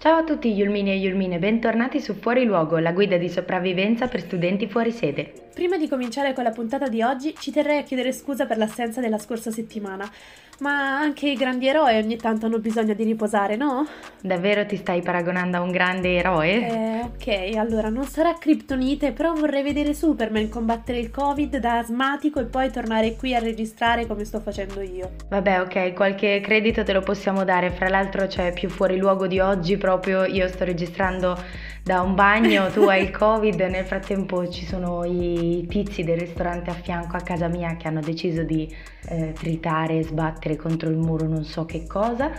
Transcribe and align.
Ciao 0.00 0.16
a 0.16 0.24
tutti 0.24 0.50
Yulmini 0.50 0.92
e 0.92 0.94
Yulmine, 0.94 1.38
bentornati 1.38 2.00
su 2.00 2.14
Fuori 2.14 2.46
Luogo, 2.46 2.78
la 2.78 2.92
guida 2.92 3.18
di 3.18 3.28
sopravvivenza 3.28 4.08
per 4.08 4.22
studenti 4.22 4.66
fuori 4.66 4.92
sede. 4.92 5.49
Prima 5.52 5.76
di 5.76 5.88
cominciare 5.88 6.32
con 6.32 6.44
la 6.44 6.50
puntata 6.50 6.88
di 6.88 7.02
oggi, 7.02 7.34
ci 7.38 7.50
terrei 7.50 7.78
a 7.78 7.82
chiedere 7.82 8.12
scusa 8.12 8.46
per 8.46 8.56
l'assenza 8.56 9.00
della 9.00 9.18
scorsa 9.18 9.50
settimana. 9.50 10.08
Ma 10.60 10.98
anche 10.98 11.30
i 11.30 11.36
grandi 11.36 11.66
eroi 11.66 11.96
ogni 11.96 12.16
tanto 12.16 12.44
hanno 12.44 12.58
bisogno 12.58 12.92
di 12.92 13.02
riposare, 13.02 13.56
no? 13.56 13.86
Davvero 14.20 14.66
ti 14.66 14.76
stai 14.76 15.00
paragonando 15.00 15.56
a 15.56 15.62
un 15.62 15.70
grande 15.70 16.16
eroe? 16.16 16.68
Eh, 16.68 17.00
ok, 17.00 17.56
allora 17.56 17.88
non 17.88 18.04
sarà 18.04 18.34
Kryptonite, 18.34 19.12
però 19.12 19.32
vorrei 19.32 19.62
vedere 19.62 19.94
Superman 19.94 20.50
combattere 20.50 20.98
il 20.98 21.10
Covid 21.10 21.56
da 21.56 21.78
asmatico 21.78 22.40
e 22.40 22.44
poi 22.44 22.70
tornare 22.70 23.16
qui 23.16 23.34
a 23.34 23.38
registrare 23.38 24.06
come 24.06 24.24
sto 24.24 24.40
facendo 24.40 24.82
io. 24.82 25.12
Vabbè, 25.30 25.60
ok, 25.62 25.94
qualche 25.94 26.40
credito 26.40 26.84
te 26.84 26.92
lo 26.92 27.00
possiamo 27.00 27.42
dare. 27.44 27.70
Fra 27.70 27.88
l'altro 27.88 28.26
c'è 28.26 28.52
più 28.52 28.68
fuori 28.68 28.98
luogo 28.98 29.26
di 29.26 29.40
oggi, 29.40 29.78
proprio 29.78 30.24
io 30.24 30.46
sto 30.48 30.64
registrando 30.64 31.42
da 31.82 32.02
un 32.02 32.14
bagno, 32.14 32.68
tu 32.68 32.82
hai 32.82 33.04
il 33.04 33.10
Covid, 33.10 33.58
nel 33.60 33.86
frattempo 33.86 34.46
ci 34.50 34.66
sono 34.66 35.02
i 35.04 35.39
tizi 35.66 36.02
del 36.02 36.18
ristorante 36.18 36.70
a 36.70 36.74
fianco 36.74 37.16
a 37.16 37.20
casa 37.20 37.48
mia 37.48 37.76
che 37.76 37.88
hanno 37.88 38.00
deciso 38.00 38.42
di 38.42 38.72
eh, 39.08 39.32
tritare 39.32 39.98
e 39.98 40.02
sbattere 40.04 40.56
contro 40.56 40.88
il 40.90 40.96
muro 40.96 41.26
non 41.26 41.44
so 41.44 41.64
che 41.64 41.86
cosa. 41.86 42.30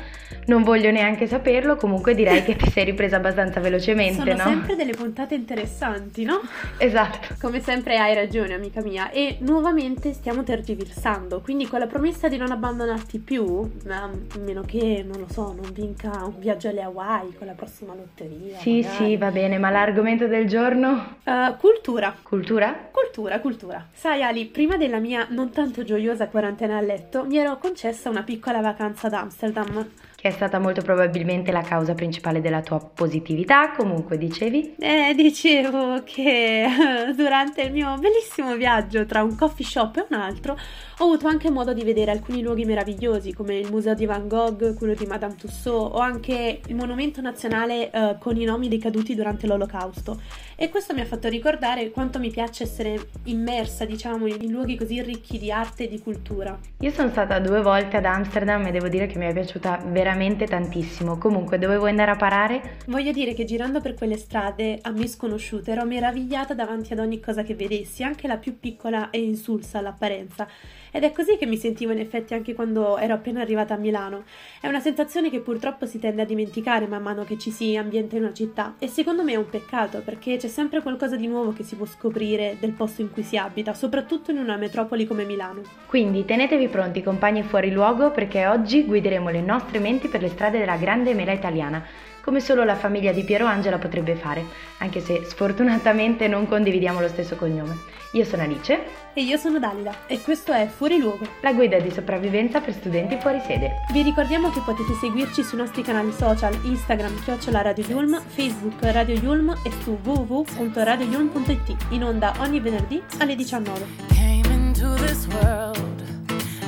Non 0.45 0.63
voglio 0.63 0.91
neanche 0.91 1.27
saperlo, 1.27 1.75
comunque 1.75 2.15
direi 2.15 2.43
che 2.43 2.55
ti 2.55 2.69
sei 2.69 2.85
ripresa 2.85 3.17
abbastanza 3.17 3.59
velocemente, 3.59 4.19
Sono 4.19 4.31
no? 4.31 4.43
sempre 4.43 4.75
delle 4.75 4.93
puntate 4.93 5.35
interessanti, 5.35 6.23
no? 6.23 6.41
Esatto. 6.77 7.35
Come 7.39 7.59
sempre 7.61 7.97
hai 7.97 8.13
ragione, 8.15 8.53
amica 8.53 8.81
mia. 8.81 9.11
E 9.11 9.37
nuovamente 9.41 10.13
stiamo 10.13 10.43
tergiversando, 10.43 11.41
quindi 11.41 11.67
con 11.67 11.79
la 11.79 11.87
promessa 11.87 12.27
di 12.27 12.37
non 12.37 12.51
abbandonarti 12.51 13.19
più, 13.19 13.69
a 13.87 14.09
meno 14.39 14.61
che, 14.61 15.03
non 15.07 15.19
lo 15.19 15.27
so, 15.29 15.53
non 15.53 15.71
vinca 15.73 16.23
un 16.25 16.39
viaggio 16.39 16.69
alle 16.69 16.81
Hawaii 16.81 17.35
con 17.37 17.47
la 17.47 17.53
prossima 17.53 17.93
lotteria. 17.93 18.57
Sì, 18.59 18.81
magari. 18.81 19.05
sì, 19.05 19.17
va 19.17 19.31
bene, 19.31 19.57
ma 19.57 19.69
l'argomento 19.69 20.27
del 20.27 20.47
giorno? 20.47 21.17
Uh, 21.23 21.55
cultura. 21.57 22.15
Cultura? 22.21 22.89
Cultura, 22.91 23.39
cultura. 23.39 23.87
Sai 23.93 24.21
Ali, 24.21 24.45
prima 24.45 24.77
della 24.77 24.99
mia 24.99 25.25
non 25.29 25.51
tanto 25.51 25.83
gioiosa 25.83 26.27
quarantena 26.27 26.77
a 26.77 26.81
letto, 26.81 27.25
mi 27.25 27.37
ero 27.37 27.57
concessa 27.57 28.09
una 28.09 28.23
piccola 28.23 28.59
vacanza 28.61 29.07
ad 29.07 29.13
Amsterdam. 29.13 29.89
Che 30.21 30.27
è 30.27 30.31
stata 30.31 30.59
molto 30.59 30.83
probabilmente 30.83 31.51
la 31.51 31.63
causa 31.63 31.95
principale 31.95 32.41
della 32.41 32.61
tua 32.61 32.77
positività, 32.77 33.71
comunque 33.71 34.19
dicevi? 34.19 34.75
Eh, 34.77 35.15
dicevo 35.15 36.03
che 36.03 36.67
durante 37.17 37.63
il 37.63 37.71
mio 37.71 37.95
bellissimo 37.97 38.55
viaggio 38.55 39.07
tra 39.07 39.23
un 39.23 39.35
coffee 39.35 39.65
shop 39.65 39.97
e 39.97 40.05
un 40.07 40.19
altro 40.19 40.55
ho 40.99 41.05
avuto 41.05 41.25
anche 41.25 41.49
modo 41.49 41.73
di 41.73 41.83
vedere 41.83 42.11
alcuni 42.11 42.43
luoghi 42.43 42.65
meravigliosi 42.65 43.33
come 43.33 43.57
il 43.57 43.71
museo 43.71 43.95
di 43.95 44.05
Van 44.05 44.27
Gogh, 44.27 44.75
quello 44.75 44.93
di 44.93 45.07
Madame 45.07 45.33
Tussauds 45.33 45.95
o 45.95 45.97
anche 45.97 46.61
il 46.67 46.75
monumento 46.75 47.19
nazionale 47.21 47.89
eh, 47.89 48.17
con 48.19 48.39
i 48.39 48.43
nomi 48.43 48.67
dei 48.67 48.77
caduti 48.77 49.15
durante 49.15 49.47
l'olocausto. 49.47 50.21
E 50.55 50.69
questo 50.69 50.93
mi 50.93 51.01
ha 51.01 51.05
fatto 51.05 51.27
ricordare 51.29 51.89
quanto 51.89 52.19
mi 52.19 52.29
piace 52.29 52.61
essere 52.61 53.07
immersa, 53.23 53.85
diciamo, 53.85 54.27
in 54.27 54.51
luoghi 54.51 54.77
così 54.77 55.01
ricchi 55.01 55.39
di 55.39 55.51
arte 55.51 55.85
e 55.85 55.87
di 55.87 55.99
cultura. 55.99 56.55
Io 56.81 56.91
sono 56.91 57.09
stata 57.09 57.39
due 57.39 57.63
volte 57.63 57.97
ad 57.97 58.05
Amsterdam 58.05 58.67
e 58.67 58.71
devo 58.71 58.87
dire 58.87 59.07
che 59.07 59.17
mi 59.17 59.25
è 59.25 59.33
piaciuta 59.33 59.81
veramente 59.87 60.10
tantissimo. 60.45 61.17
Comunque, 61.17 61.57
dove 61.57 61.77
vuoi 61.77 61.89
andare 61.89 62.11
a 62.11 62.15
parare? 62.15 62.77
Voglio 62.87 63.11
dire 63.11 63.33
che 63.33 63.45
girando 63.45 63.81
per 63.81 63.93
quelle 63.93 64.17
strade 64.17 64.79
a 64.81 64.91
me 64.91 65.07
sconosciute 65.07 65.71
ero 65.71 65.85
meravigliata 65.85 66.53
davanti 66.53 66.93
ad 66.93 66.99
ogni 66.99 67.19
cosa 67.19 67.43
che 67.43 67.55
vedessi, 67.55 68.03
anche 68.03 68.27
la 68.27 68.37
più 68.37 68.59
piccola 68.59 69.09
e 69.09 69.21
insulsa 69.21 69.79
all'apparenza. 69.79 70.47
Ed 70.93 71.03
è 71.03 71.13
così 71.13 71.37
che 71.37 71.45
mi 71.45 71.55
sentivo 71.55 71.93
in 71.93 71.99
effetti 71.99 72.33
anche 72.33 72.53
quando 72.53 72.97
ero 72.97 73.13
appena 73.13 73.39
arrivata 73.39 73.75
a 73.75 73.77
Milano. 73.77 74.25
È 74.59 74.67
una 74.67 74.81
sensazione 74.81 75.29
che 75.29 75.39
purtroppo 75.39 75.85
si 75.85 75.99
tende 75.99 76.21
a 76.21 76.25
dimenticare 76.25 76.85
man 76.85 77.01
mano 77.01 77.23
che 77.23 77.37
ci 77.37 77.49
si 77.49 77.77
ambienta 77.77 78.17
in 78.17 78.23
una 78.23 78.33
città 78.33 78.75
e 78.77 78.87
secondo 78.87 79.23
me 79.23 79.31
è 79.31 79.37
un 79.37 79.49
peccato 79.49 80.01
perché 80.03 80.35
c'è 80.35 80.49
sempre 80.49 80.81
qualcosa 80.81 81.15
di 81.15 81.27
nuovo 81.27 81.53
che 81.53 81.63
si 81.63 81.75
può 81.75 81.85
scoprire 81.85 82.57
del 82.59 82.73
posto 82.73 83.01
in 83.01 83.09
cui 83.09 83.23
si 83.23 83.37
abita, 83.37 83.73
soprattutto 83.73 84.31
in 84.31 84.37
una 84.37 84.57
metropoli 84.57 85.07
come 85.07 85.23
Milano. 85.23 85.61
Quindi 85.87 86.25
tenetevi 86.25 86.67
pronti 86.67 87.01
compagni 87.01 87.43
fuori 87.43 87.71
luogo 87.71 88.11
perché 88.11 88.45
oggi 88.45 88.83
guideremo 88.83 89.29
le 89.29 89.41
nostre 89.41 89.79
menti 89.79 90.09
per 90.09 90.21
le 90.21 90.29
strade 90.29 90.59
della 90.59 90.75
grande 90.75 91.13
mela 91.13 91.31
italiana 91.31 91.83
come 92.21 92.39
solo 92.39 92.63
la 92.63 92.75
famiglia 92.75 93.11
di 93.11 93.23
Piero 93.23 93.45
Angela 93.45 93.79
potrebbe 93.79 94.15
fare, 94.15 94.45
anche 94.77 94.99
se 94.99 95.23
sfortunatamente 95.25 96.27
non 96.27 96.47
condividiamo 96.47 97.01
lo 97.01 97.07
stesso 97.07 97.35
cognome. 97.35 97.90
Io 98.13 98.25
sono 98.25 98.43
Alice. 98.43 98.99
E 99.13 99.23
io 99.23 99.37
sono 99.37 99.59
Dalila 99.59 100.05
e 100.07 100.21
questo 100.21 100.51
è 100.53 100.67
Fuori 100.67 100.97
Luogo, 100.97 101.27
la 101.41 101.53
guida 101.53 101.79
di 101.79 101.91
sopravvivenza 101.91 102.61
per 102.61 102.73
studenti 102.73 103.17
fuori 103.17 103.41
sede. 103.45 103.83
Vi 103.91 104.01
ricordiamo 104.01 104.49
che 104.49 104.61
potete 104.65 104.93
seguirci 104.99 105.43
sui 105.43 105.57
nostri 105.57 105.81
canali 105.81 106.11
social 106.13 106.57
Instagram 106.63 107.21
chiocciola 107.23 107.61
Radio 107.61 107.85
Yulm, 107.87 108.21
Facebook 108.21 108.75
Radio 108.81 109.15
Yulm 109.15 109.49
e 109.63 109.71
su 109.83 109.97
www.radioyulm.it 110.01 111.75
in 111.89 112.03
onda 112.03 112.33
ogni 112.39 112.59
venerdì 112.61 113.01
alle 113.19 113.35
19. 113.35 113.85
Came 114.13 114.47
into 114.53 114.93
this 114.95 115.27
world, 115.27 116.01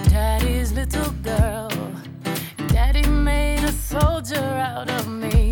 daddy's 0.10 0.74
little 0.74 1.14
girl. 1.22 1.70
Daddy 2.72 3.08
made 3.08 3.64
a 3.64 3.72
soldier 3.72 4.42
out 4.42 4.90
of 4.90 5.08
me. 5.08 5.43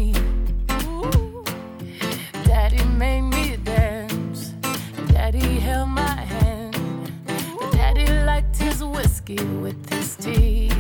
With 9.62 9.90
his 9.90 10.16
tea. 10.16 10.72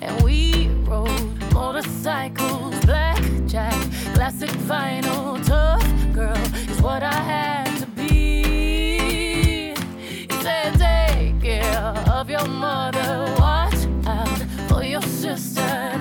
And 0.00 0.22
we 0.22 0.68
rode 0.84 1.52
motorcycles, 1.52 2.84
blackjack, 2.84 3.74
classic 4.14 4.50
vinyl, 4.68 5.44
tough 5.44 5.86
girl 6.12 6.36
is 6.36 6.80
what 6.82 7.02
I 7.02 7.14
had 7.14 7.78
to 7.80 7.86
be. 7.86 9.74
He 9.74 10.28
said, 10.42 10.74
Take 10.78 11.40
care 11.42 11.94
of 12.08 12.30
your 12.30 12.46
mother, 12.46 13.34
watch 13.38 13.86
out 14.06 14.38
for 14.68 14.82
your 14.82 15.02
sister, 15.02 15.99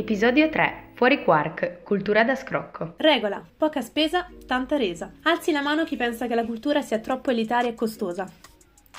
Episodio 0.00 0.48
3. 0.48 0.92
Fuori 0.94 1.22
Quark, 1.22 1.82
cultura 1.82 2.24
da 2.24 2.34
scrocco. 2.34 2.94
Regola: 2.96 3.44
poca 3.54 3.82
spesa, 3.82 4.26
tanta 4.46 4.78
resa. 4.78 5.12
Alzi 5.24 5.52
la 5.52 5.60
mano 5.60 5.84
chi 5.84 5.96
pensa 5.96 6.26
che 6.26 6.34
la 6.34 6.46
cultura 6.46 6.80
sia 6.80 7.00
troppo 7.00 7.28
elitaria 7.28 7.68
e 7.68 7.74
costosa. 7.74 8.26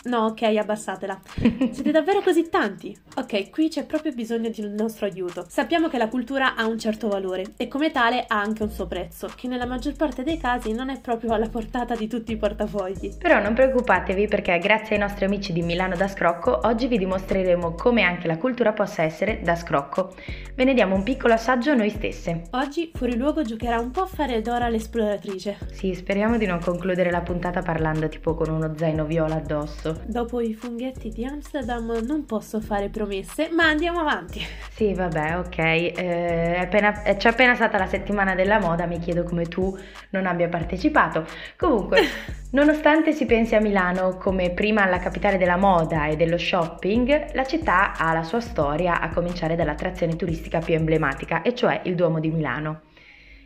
No, 0.03 0.25
ok, 0.25 0.41
abbassatela. 0.41 1.19
Siete 1.71 1.91
davvero 1.91 2.21
così 2.21 2.49
tanti? 2.49 2.97
Ok, 3.17 3.51
qui 3.51 3.69
c'è 3.69 3.85
proprio 3.85 4.11
bisogno 4.13 4.49
di 4.49 4.61
un 4.61 4.73
nostro 4.73 5.05
aiuto. 5.05 5.45
Sappiamo 5.47 5.89
che 5.89 5.99
la 5.99 6.07
cultura 6.07 6.55
ha 6.55 6.65
un 6.65 6.79
certo 6.79 7.07
valore 7.07 7.53
e 7.55 7.67
come 7.67 7.91
tale 7.91 8.25
ha 8.27 8.39
anche 8.39 8.63
un 8.63 8.71
suo 8.71 8.87
prezzo, 8.87 9.29
che 9.35 9.47
nella 9.47 9.67
maggior 9.67 9.95
parte 9.95 10.23
dei 10.23 10.37
casi 10.37 10.73
non 10.73 10.89
è 10.89 10.99
proprio 10.99 11.33
alla 11.33 11.49
portata 11.49 11.95
di 11.95 12.07
tutti 12.07 12.31
i 12.31 12.37
portafogli. 12.37 13.15
Però 13.17 13.39
non 13.39 13.53
preoccupatevi 13.53 14.27
perché 14.27 14.57
grazie 14.57 14.95
ai 14.95 15.01
nostri 15.01 15.25
amici 15.25 15.53
di 15.53 15.61
Milano 15.61 15.95
da 15.95 16.07
Scrocco 16.07 16.61
oggi 16.63 16.87
vi 16.87 16.97
dimostreremo 16.97 17.73
come 17.75 18.01
anche 18.01 18.25
la 18.25 18.37
cultura 18.37 18.73
possa 18.73 19.03
essere 19.03 19.41
da 19.43 19.55
scrocco. 19.55 20.15
Ve 20.55 20.63
ne 20.63 20.73
diamo 20.73 20.95
un 20.95 21.03
piccolo 21.03 21.33
assaggio 21.33 21.75
noi 21.75 21.91
stesse. 21.91 22.47
Oggi 22.51 22.91
Fuori 22.95 23.15
Luogo 23.15 23.43
giocherà 23.43 23.79
un 23.79 23.91
po' 23.91 24.01
a 24.01 24.07
fare 24.07 24.41
Dora 24.41 24.67
l'esploratrice. 24.67 25.59
Sì, 25.71 25.93
speriamo 25.93 26.37
di 26.37 26.47
non 26.47 26.59
concludere 26.59 27.11
la 27.11 27.21
puntata 27.21 27.61
parlando 27.61 28.09
tipo 28.09 28.33
con 28.33 28.49
uno 28.49 28.73
zaino 28.75 29.05
viola 29.05 29.35
addosso. 29.35 29.90
Dopo 30.05 30.39
i 30.39 30.53
funghetti 30.53 31.09
di 31.09 31.25
Amsterdam 31.25 31.99
non 32.05 32.25
posso 32.25 32.59
fare 32.59 32.89
promesse, 32.89 33.49
ma 33.51 33.65
andiamo 33.65 33.99
avanti. 33.99 34.41
Sì, 34.71 34.93
vabbè, 34.93 35.37
ok. 35.37 35.57
Eh, 35.57 36.57
appena- 36.59 37.03
eh, 37.03 37.17
c'è 37.17 37.29
appena 37.29 37.55
stata 37.55 37.77
la 37.77 37.87
settimana 37.87 38.35
della 38.35 38.59
moda, 38.59 38.85
mi 38.85 38.99
chiedo 38.99 39.23
come 39.23 39.45
tu 39.45 39.77
non 40.09 40.25
abbia 40.25 40.47
partecipato. 40.47 41.25
Comunque, 41.57 42.01
nonostante 42.51 43.11
si 43.11 43.25
pensi 43.25 43.55
a 43.55 43.59
Milano 43.61 44.17
come 44.17 44.51
prima 44.51 44.83
alla 44.83 44.99
capitale 44.99 45.37
della 45.37 45.57
moda 45.57 46.07
e 46.07 46.15
dello 46.15 46.37
shopping, 46.37 47.33
la 47.33 47.45
città 47.45 47.95
ha 47.95 48.13
la 48.13 48.23
sua 48.23 48.39
storia 48.39 48.99
a 48.99 49.09
cominciare 49.09 49.55
dall'attrazione 49.55 50.15
turistica 50.15 50.59
più 50.59 50.73
emblematica, 50.73 51.41
e 51.41 51.53
cioè 51.55 51.81
il 51.83 51.95
Duomo 51.95 52.19
di 52.19 52.29
Milano. 52.29 52.81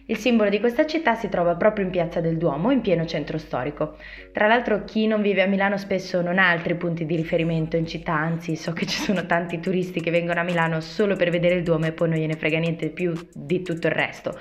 Il 0.07 0.17
simbolo 0.17 0.51
di 0.51 0.59
questa 0.59 0.85
città 0.85 1.15
si 1.15 1.29
trova 1.29 1.55
proprio 1.55 1.83
in 1.83 1.89
Piazza 1.89 2.21
del 2.21 2.37
Duomo, 2.37 2.69
in 2.69 2.81
pieno 2.81 3.07
centro 3.07 3.39
storico. 3.39 3.97
Tra 4.31 4.45
l'altro 4.45 4.83
chi 4.83 5.07
non 5.07 5.23
vive 5.23 5.41
a 5.41 5.47
Milano 5.47 5.77
spesso 5.77 6.21
non 6.21 6.37
ha 6.37 6.47
altri 6.47 6.75
punti 6.75 7.07
di 7.07 7.15
riferimento 7.15 7.75
in 7.75 7.87
città, 7.87 8.13
anzi 8.13 8.55
so 8.55 8.71
che 8.71 8.85
ci 8.85 9.01
sono 9.01 9.25
tanti 9.25 9.59
turisti 9.59 10.01
che 10.01 10.11
vengono 10.11 10.39
a 10.39 10.43
Milano 10.43 10.79
solo 10.79 11.15
per 11.15 11.31
vedere 11.31 11.55
il 11.55 11.63
Duomo 11.63 11.87
e 11.87 11.91
poi 11.91 12.09
non 12.09 12.19
gliene 12.19 12.35
frega 12.35 12.59
niente 12.59 12.89
più 12.89 13.13
di 13.33 13.63
tutto 13.63 13.87
il 13.87 13.93
resto. 13.93 14.39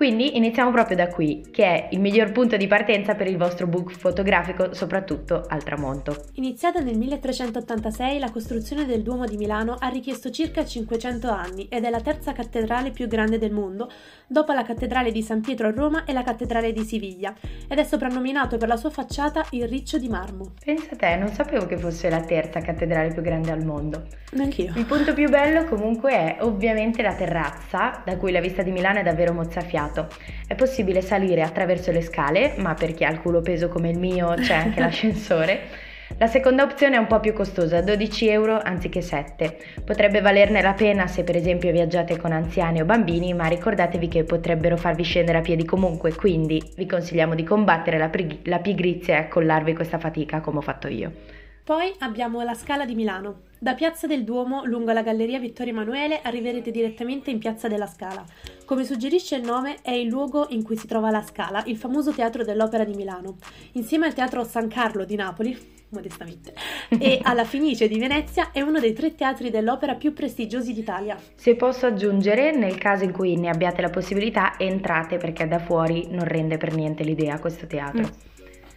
Quindi 0.00 0.38
iniziamo 0.38 0.70
proprio 0.70 0.96
da 0.96 1.08
qui, 1.08 1.44
che 1.52 1.62
è 1.62 1.88
il 1.90 2.00
miglior 2.00 2.32
punto 2.32 2.56
di 2.56 2.66
partenza 2.66 3.14
per 3.14 3.26
il 3.26 3.36
vostro 3.36 3.66
book 3.66 3.92
fotografico, 3.92 4.72
soprattutto 4.72 5.44
al 5.46 5.62
tramonto. 5.62 6.24
Iniziata 6.36 6.80
nel 6.80 6.96
1386, 6.96 8.18
la 8.18 8.30
costruzione 8.30 8.86
del 8.86 9.02
Duomo 9.02 9.26
di 9.26 9.36
Milano 9.36 9.76
ha 9.78 9.88
richiesto 9.88 10.30
circa 10.30 10.64
500 10.64 11.28
anni 11.28 11.68
ed 11.68 11.84
è 11.84 11.90
la 11.90 12.00
terza 12.00 12.32
cattedrale 12.32 12.92
più 12.92 13.08
grande 13.08 13.36
del 13.36 13.52
mondo, 13.52 13.90
dopo 14.26 14.52
la 14.52 14.62
cattedrale 14.62 15.12
di 15.12 15.20
San 15.20 15.42
Pietro 15.42 15.66
a 15.68 15.70
Roma 15.70 16.04
e 16.04 16.14
la 16.14 16.22
cattedrale 16.22 16.72
di 16.72 16.82
Siviglia, 16.82 17.34
ed 17.68 17.78
è 17.78 17.84
soprannominato 17.84 18.56
per 18.56 18.68
la 18.68 18.78
sua 18.78 18.88
facciata 18.88 19.44
il 19.50 19.68
Riccio 19.68 19.98
di 19.98 20.08
Marmo. 20.08 20.54
Pensa 20.64 20.96
te, 20.96 21.14
non 21.16 21.28
sapevo 21.28 21.66
che 21.66 21.76
fosse 21.76 22.08
la 22.08 22.22
terza 22.22 22.60
cattedrale 22.60 23.12
più 23.12 23.20
grande 23.20 23.50
al 23.50 23.66
mondo. 23.66 24.06
Anch'io. 24.38 24.72
Il 24.76 24.86
punto 24.86 25.12
più 25.12 25.28
bello 25.28 25.64
comunque 25.64 26.12
è 26.12 26.36
ovviamente 26.40 27.02
la 27.02 27.12
terrazza, 27.12 28.00
da 28.02 28.16
cui 28.16 28.32
la 28.32 28.40
vista 28.40 28.62
di 28.62 28.70
Milano 28.70 29.00
è 29.00 29.02
davvero 29.02 29.34
mozzafiato. 29.90 30.08
È 30.46 30.54
possibile 30.54 31.02
salire 31.02 31.42
attraverso 31.42 31.90
le 31.90 32.00
scale, 32.00 32.54
ma 32.58 32.74
per 32.74 32.94
chi 32.94 33.04
ha 33.04 33.10
il 33.10 33.20
culo 33.20 33.40
peso 33.40 33.68
come 33.68 33.90
il 33.90 33.98
mio 33.98 34.34
c'è 34.34 34.54
anche 34.54 34.80
l'ascensore. 34.80 35.88
La 36.18 36.26
seconda 36.26 36.64
opzione 36.64 36.96
è 36.96 36.98
un 36.98 37.06
po' 37.06 37.20
più 37.20 37.32
costosa, 37.32 37.80
12 37.82 38.28
euro 38.28 38.60
anziché 38.60 39.00
7. 39.00 39.82
Potrebbe 39.84 40.20
valerne 40.20 40.60
la 40.60 40.72
pena 40.72 41.06
se 41.06 41.22
per 41.22 41.36
esempio 41.36 41.70
viaggiate 41.70 42.18
con 42.18 42.32
anziani 42.32 42.80
o 42.80 42.84
bambini, 42.84 43.32
ma 43.32 43.46
ricordatevi 43.46 44.08
che 44.08 44.24
potrebbero 44.24 44.76
farvi 44.76 45.04
scendere 45.04 45.38
a 45.38 45.40
piedi 45.40 45.64
comunque, 45.64 46.12
quindi 46.14 46.60
vi 46.76 46.86
consigliamo 46.86 47.36
di 47.36 47.44
combattere 47.44 47.96
la, 47.96 48.08
prig- 48.08 48.46
la 48.48 48.58
pigrizia 48.58 49.14
e 49.14 49.18
accollarvi 49.18 49.72
questa 49.72 49.98
fatica 49.98 50.40
come 50.40 50.58
ho 50.58 50.62
fatto 50.62 50.88
io. 50.88 51.12
Poi 51.62 51.94
abbiamo 52.00 52.42
la 52.42 52.54
Scala 52.54 52.84
di 52.84 52.96
Milano. 52.96 53.42
Da 53.62 53.74
Piazza 53.74 54.06
del 54.06 54.24
Duomo, 54.24 54.64
lungo 54.64 54.90
la 54.90 55.02
Galleria 55.02 55.38
Vittorio 55.38 55.74
Emanuele, 55.74 56.22
arriverete 56.22 56.70
direttamente 56.70 57.30
in 57.30 57.38
Piazza 57.38 57.68
della 57.68 57.86
Scala. 57.86 58.24
Come 58.64 58.84
suggerisce 58.84 59.36
il 59.36 59.42
nome, 59.44 59.80
è 59.82 59.90
il 59.90 60.08
luogo 60.08 60.46
in 60.48 60.62
cui 60.62 60.78
si 60.78 60.86
trova 60.86 61.10
la 61.10 61.20
Scala, 61.20 61.62
il 61.66 61.76
famoso 61.76 62.10
teatro 62.10 62.42
dell'Opera 62.42 62.84
di 62.84 62.94
Milano. 62.94 63.36
Insieme 63.72 64.06
al 64.06 64.14
Teatro 64.14 64.44
San 64.44 64.66
Carlo 64.66 65.04
di 65.04 65.14
Napoli, 65.14 65.54
modestamente, 65.90 66.54
e 66.88 67.18
alla 67.22 67.44
Fenice 67.44 67.86
di 67.86 67.98
Venezia, 67.98 68.50
è 68.50 68.62
uno 68.62 68.80
dei 68.80 68.94
tre 68.94 69.14
teatri 69.14 69.50
dell'opera 69.50 69.94
più 69.94 70.14
prestigiosi 70.14 70.72
d'Italia. 70.72 71.18
Se 71.34 71.54
posso 71.54 71.84
aggiungere, 71.84 72.56
nel 72.56 72.78
caso 72.78 73.04
in 73.04 73.12
cui 73.12 73.36
ne 73.36 73.50
abbiate 73.50 73.82
la 73.82 73.90
possibilità, 73.90 74.54
entrate 74.56 75.18
perché 75.18 75.46
da 75.46 75.58
fuori 75.58 76.06
non 76.08 76.24
rende 76.24 76.56
per 76.56 76.74
niente 76.74 77.04
l'idea 77.04 77.38
questo 77.38 77.66
teatro. 77.66 78.04
Mm. 78.04 78.29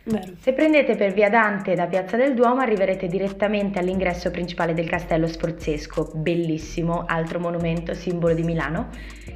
Vero. 0.06 0.34
Se 0.40 0.52
prendete 0.52 0.96
per 0.96 1.14
via 1.14 1.30
Dante 1.30 1.76
da 1.76 1.88
Piazza 1.88 2.18
del 2.18 2.34
Duomo 2.34 2.60
arriverete 2.60 3.08
direttamente 3.08 3.80
all'ingresso 3.80 4.32
principale 4.32 4.74
del 4.74 4.90
Castello 4.90 5.28
Sforzesco, 5.28 6.12
bellissimo, 6.16 7.06
altro 7.08 7.40
monumento 7.40 7.94
simbolo 7.94 8.34
di 8.34 8.44
Milano, 8.44 8.90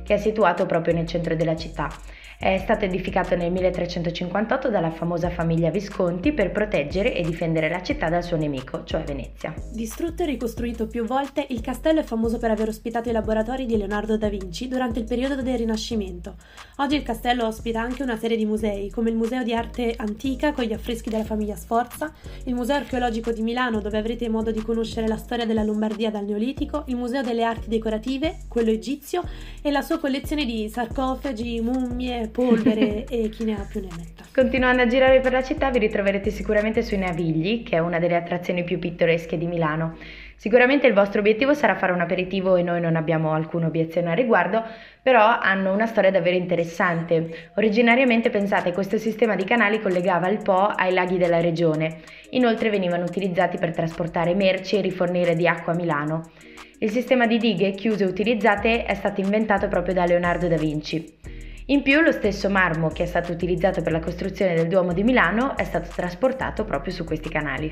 che 0.03 0.15
è 0.15 0.17
situato 0.17 0.65
proprio 0.65 0.93
nel 0.93 1.07
centro 1.07 1.36
della 1.36 1.55
città. 1.55 1.89
È 2.39 2.55
stato 2.59 2.86
edificato 2.86 3.36
nel 3.36 3.51
1358 3.51 4.69
dalla 4.69 4.91
famosa 4.91 5.31
famiglia 5.31 5.71
Visconti 5.71 6.33
per 6.33 6.51
proteggere 6.51 7.15
e 7.15 7.24
difendere 7.24 7.67
la 7.67 7.81
città 7.81 8.09
dal 8.09 8.24
suo 8.24 8.38
nemico, 8.38 8.83
cioè 8.83 9.01
Venezia. 9.01 9.55
Distrutto 9.74 10.21
e 10.21 10.27
ricostruito 10.27 10.86
più 10.86 11.03
volte, 11.03 11.47
il 11.50 11.62
castello 11.62 12.01
è 12.01 12.03
famoso 12.03 12.38
per 12.38 12.51
aver 12.51 12.67
ospitato 12.67 13.09
i 13.09 13.12
laboratori 13.12 13.65
di 13.65 13.75
Leonardo 13.75 14.17
da 14.17 14.29
Vinci 14.29 14.67
durante 14.67 15.00
il 15.00 15.05
periodo 15.05 15.41
del 15.41 15.57
Rinascimento. 15.57 16.36
Oggi 16.75 16.95
il 16.95 17.01
castello 17.01 17.47
ospita 17.47 17.81
anche 17.81 18.03
una 18.03 18.17
serie 18.17 18.38
di 18.38 18.45
musei, 18.45 18.91
come 18.91 19.09
il 19.09 19.15
Museo 19.15 19.41
di 19.41 19.55
Arte 19.55 19.95
Antica 19.97 20.53
con 20.58 20.66
gli 20.66 20.74
affreschi 20.74 21.12
della 21.12 21.24
famiglia 21.24 21.56
Sforza, 21.56 22.12
il 22.46 22.56
Museo 22.56 22.78
Archeologico 22.78 23.32
di 23.32 23.44
Milano 23.44 23.80
dove 23.80 23.96
avrete 23.96 24.28
modo 24.28 24.50
di 24.50 24.64
conoscere 24.64 25.08
la 25.08 25.18
storia 25.18 25.46
della 25.46 25.62
Lombardia 25.62 26.10
dal 26.10 26.26
Neolitico, 26.26 26.84
il 26.88 26.96
Museo 26.96 27.22
delle 27.22 27.44
Arti 27.44 27.70
Decorative, 27.70 28.38
quello 28.48 28.72
egizio, 28.72 29.22
e 29.62 29.70
la 29.70 29.84
sua 29.84 30.00
collezione 30.00 30.46
di 30.46 30.68
sarcofagi, 30.68 31.62
mummie, 31.62 32.30
polvere 32.30 33.06
e 33.08 33.30
chi 33.30 33.44
ne 33.44 33.54
ha 33.54 33.68
più 33.70 33.82
ne 33.82 33.90
metta. 33.96 34.24
Continuando 34.34 34.82
a 34.82 34.88
girare 34.88 35.20
per 35.20 35.32
la 35.32 35.44
città 35.44 35.70
vi 35.70 35.78
ritroverete 35.78 36.32
sicuramente 36.32 36.82
sui 36.82 36.98
Navigli, 36.98 37.62
che 37.62 37.76
è 37.76 37.80
una 37.80 38.00
delle 38.00 38.16
attrazioni 38.16 38.64
più 38.64 38.80
pittoresche 38.80 39.38
di 39.38 39.46
Milano. 39.46 39.96
Sicuramente 40.39 40.86
il 40.86 40.94
vostro 40.94 41.20
obiettivo 41.20 41.56
sarà 41.56 41.74
fare 41.74 41.94
un 41.94 42.00
aperitivo 42.00 42.56
e 42.56 42.62
noi 42.62 42.79
non 42.79 42.96
abbiamo 42.96 43.34
alcuna 43.34 43.65
obiezione 43.65 44.12
al 44.12 44.15
riguardo, 44.15 44.63
però 45.01 45.39
hanno 45.39 45.74
una 45.74 45.88
storia 45.88 46.12
davvero 46.12 46.36
interessante. 46.36 47.50
Originariamente 47.56 48.29
pensate 48.29 48.72
questo 48.72 49.00
sistema 49.00 49.36
di 49.36 49.46
canali 49.46 49.82
collegava 49.82 50.29
il 50.29 50.38
Po 50.44 50.67
ai 50.67 50.94
laghi 50.94 51.17
della 51.17 51.41
regione, 51.41 52.01
inoltre 52.29 52.70
venivano 52.70 53.03
utilizzati 53.03 53.58
per 53.58 53.74
trasportare 53.74 54.36
merci 54.36 54.77
e 54.77 54.82
rifornire 54.82 55.36
di 55.36 55.48
acqua 55.48 55.74
a 55.74 55.75
Milano. 55.75 56.29
Il 56.77 56.91
sistema 56.91 57.25
di 57.25 57.39
dighe 57.39 57.72
chiuse 57.72 58.03
e 58.03 58.08
utilizzate 58.08 58.86
è 58.86 58.94
stato 58.94 59.22
inventato 59.22 59.67
proprio 59.67 59.96
da 59.96 60.06
Leonardo 60.06 60.48
da 60.48 60.58
Vinci. 60.58 61.15
In 61.70 61.82
più 61.82 62.00
lo 62.00 62.12
stesso 62.12 62.48
marmo 62.48 62.89
che 62.89 63.03
è 63.03 63.08
stato 63.08 63.32
utilizzato 63.32 63.82
per 63.82 63.91
la 63.91 64.00
costruzione 64.00 64.53
del 64.53 64.67
Duomo 64.67 64.94
di 64.94 65.03
Milano 65.03 65.58
è 65.58 65.63
stato 65.63 65.89
trasportato 65.94 66.63
proprio 66.63 66.94
su 66.94 67.03
questi 67.03 67.27
canali. 67.27 67.72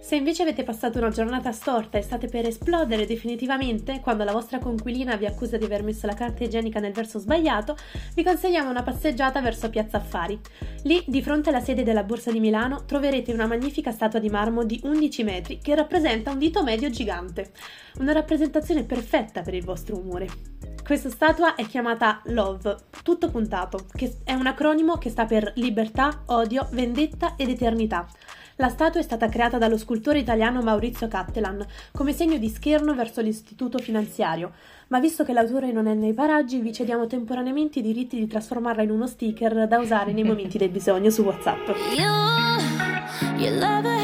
Se 0.00 0.16
invece 0.16 0.42
avete 0.42 0.62
passato 0.62 0.98
una 0.98 1.10
giornata 1.10 1.52
storta 1.52 1.98
e 1.98 2.02
state 2.02 2.28
per 2.28 2.46
esplodere 2.46 3.04
definitivamente, 3.04 4.00
quando 4.00 4.24
la 4.24 4.32
vostra 4.32 4.58
conquilina 4.58 5.16
vi 5.16 5.26
accusa 5.26 5.56
di 5.58 5.64
aver 5.64 5.82
messo 5.82 6.06
la 6.06 6.14
carta 6.14 6.44
igienica 6.44 6.80
nel 6.80 6.92
verso 6.92 7.18
sbagliato, 7.18 7.76
vi 8.14 8.22
consigliamo 8.22 8.70
una 8.70 8.82
passeggiata 8.82 9.40
verso 9.40 9.68
Piazza 9.68 9.98
Affari. 9.98 10.40
Lì, 10.84 11.04
di 11.06 11.20
fronte 11.20 11.50
alla 11.50 11.60
sede 11.60 11.82
della 11.82 12.04
Borsa 12.04 12.30
di 12.30 12.40
Milano, 12.40 12.84
troverete 12.86 13.32
una 13.32 13.46
magnifica 13.46 13.90
statua 13.90 14.18
di 14.18 14.30
marmo 14.30 14.64
di 14.64 14.80
11 14.82 15.22
metri 15.24 15.58
che 15.58 15.74
rappresenta 15.74 16.30
un 16.30 16.38
dito 16.38 16.62
medio 16.62 16.88
gigante. 16.88 17.50
Una 17.98 18.12
rappresentazione 18.12 18.84
perfetta 18.84 19.42
per 19.42 19.54
il 19.54 19.64
vostro 19.64 19.98
umore. 19.98 20.26
Questa 20.88 21.10
statua 21.10 21.54
è 21.54 21.66
chiamata 21.66 22.22
Love, 22.26 22.76
tutto 23.02 23.28
puntato, 23.28 23.84
che 23.92 24.20
è 24.24 24.32
un 24.32 24.46
acronimo 24.46 24.96
che 24.96 25.10
sta 25.10 25.26
per 25.26 25.52
libertà, 25.56 26.22
odio, 26.28 26.66
vendetta 26.70 27.34
ed 27.36 27.50
eternità. 27.50 28.08
La 28.60 28.70
statua 28.70 28.98
è 28.98 29.04
stata 29.04 29.28
creata 29.28 29.56
dallo 29.56 29.78
scultore 29.78 30.18
italiano 30.18 30.60
Maurizio 30.62 31.06
Cattelan 31.06 31.64
come 31.92 32.12
segno 32.12 32.38
di 32.38 32.48
scherno 32.48 32.92
verso 32.92 33.20
l'istituto 33.20 33.78
finanziario, 33.78 34.50
ma 34.88 34.98
visto 34.98 35.22
che 35.22 35.32
l'autore 35.32 35.70
non 35.70 35.86
è 35.86 35.94
nei 35.94 36.12
paraggi, 36.12 36.58
vi 36.58 36.72
cediamo 36.72 37.06
temporaneamente 37.06 37.78
i 37.78 37.82
diritti 37.82 38.18
di 38.18 38.26
trasformarla 38.26 38.82
in 38.82 38.90
uno 38.90 39.06
sticker 39.06 39.68
da 39.68 39.78
usare 39.78 40.12
nei 40.12 40.24
momenti 40.24 40.58
del 40.58 40.70
bisogno 40.70 41.08
su 41.08 41.22
WhatsApp. 41.22 41.68
You, 41.96 43.38
you 43.38 43.97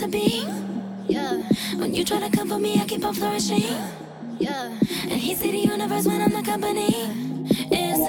to 0.00 0.08
be. 0.08 0.46
Yeah. 1.08 1.42
When 1.76 1.94
you 1.94 2.04
try 2.04 2.20
to 2.20 2.34
come 2.34 2.48
for 2.48 2.58
me, 2.58 2.80
I 2.80 2.86
keep 2.86 3.04
on 3.04 3.12
flourishing. 3.12 3.62
Yeah. 4.38 4.78
And 5.02 5.20
he 5.20 5.34
see 5.34 5.50
the 5.50 5.58
universe 5.58 6.06
when 6.06 6.22
I'm 6.22 6.30
the 6.30 6.42
company. 6.42 6.88
Is 7.70 8.00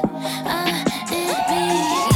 I 0.46 0.86
it 1.10 2.08
be? 2.08 2.11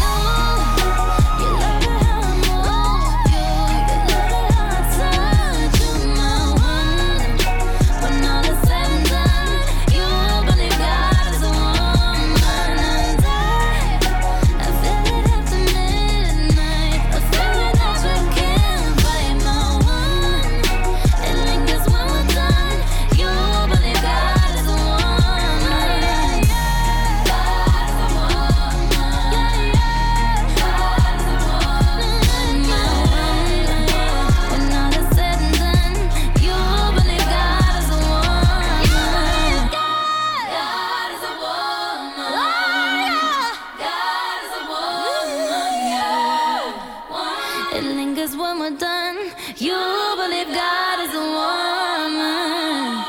Done. 48.86 49.18
You 49.58 49.76
believe 50.16 50.50
God 50.54 50.98
is 51.06 51.14
a 51.14 51.26
woman. 51.38 53.04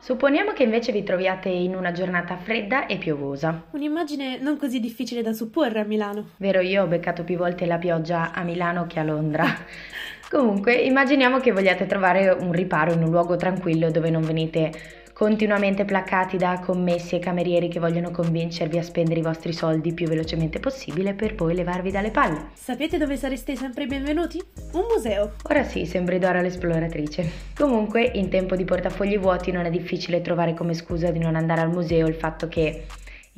Supponiamo 0.00 0.52
che 0.52 0.62
invece 0.62 0.90
vi 0.90 1.02
troviate 1.02 1.50
in 1.50 1.76
una 1.76 1.92
giornata 1.92 2.36
fredda 2.36 2.86
e 2.86 2.96
piovosa. 2.96 3.64
Un'immagine 3.72 4.38
non 4.40 4.56
così 4.56 4.80
difficile 4.80 5.22
da 5.22 5.32
supporre 5.32 5.80
a 5.80 5.84
Milano. 5.84 6.30
Vero, 6.38 6.60
io 6.60 6.84
ho 6.84 6.86
beccato 6.86 7.24
più 7.24 7.36
volte 7.36 7.66
la 7.66 7.76
pioggia 7.76 8.32
a 8.32 8.42
Milano 8.42 8.86
che 8.86 8.98
a 8.98 9.04
Londra. 9.04 9.44
Comunque, 10.30 10.74
immaginiamo 10.74 11.38
che 11.40 11.52
vogliate 11.52 11.86
trovare 11.86 12.30
un 12.30 12.52
riparo 12.52 12.92
in 12.92 13.02
un 13.02 13.10
luogo 13.10 13.36
tranquillo 13.36 13.90
dove 13.90 14.10
non 14.10 14.22
venite 14.22 14.72
continuamente 15.18 15.84
placcati 15.84 16.36
da 16.36 16.60
commessi 16.60 17.16
e 17.16 17.18
camerieri 17.18 17.66
che 17.66 17.80
vogliono 17.80 18.12
convincervi 18.12 18.78
a 18.78 18.84
spendere 18.84 19.18
i 19.18 19.22
vostri 19.24 19.52
soldi 19.52 19.92
più 19.92 20.06
velocemente 20.06 20.60
possibile 20.60 21.12
per 21.12 21.34
poi 21.34 21.56
levarvi 21.56 21.90
dalle 21.90 22.12
palle. 22.12 22.50
Sapete 22.54 22.98
dove 22.98 23.16
sareste 23.16 23.56
sempre 23.56 23.86
benvenuti? 23.86 24.40
Un 24.74 24.84
museo. 24.88 25.32
Ora 25.50 25.64
sì, 25.64 25.86
sembri 25.86 26.20
Dora 26.20 26.40
l'esploratrice. 26.40 27.28
Comunque, 27.56 28.08
in 28.14 28.28
tempo 28.28 28.54
di 28.54 28.64
portafogli 28.64 29.18
vuoti 29.18 29.50
non 29.50 29.64
è 29.64 29.70
difficile 29.70 30.22
trovare 30.22 30.54
come 30.54 30.72
scusa 30.72 31.10
di 31.10 31.18
non 31.18 31.34
andare 31.34 31.62
al 31.62 31.70
museo 31.70 32.06
il 32.06 32.14
fatto 32.14 32.46
che 32.46 32.84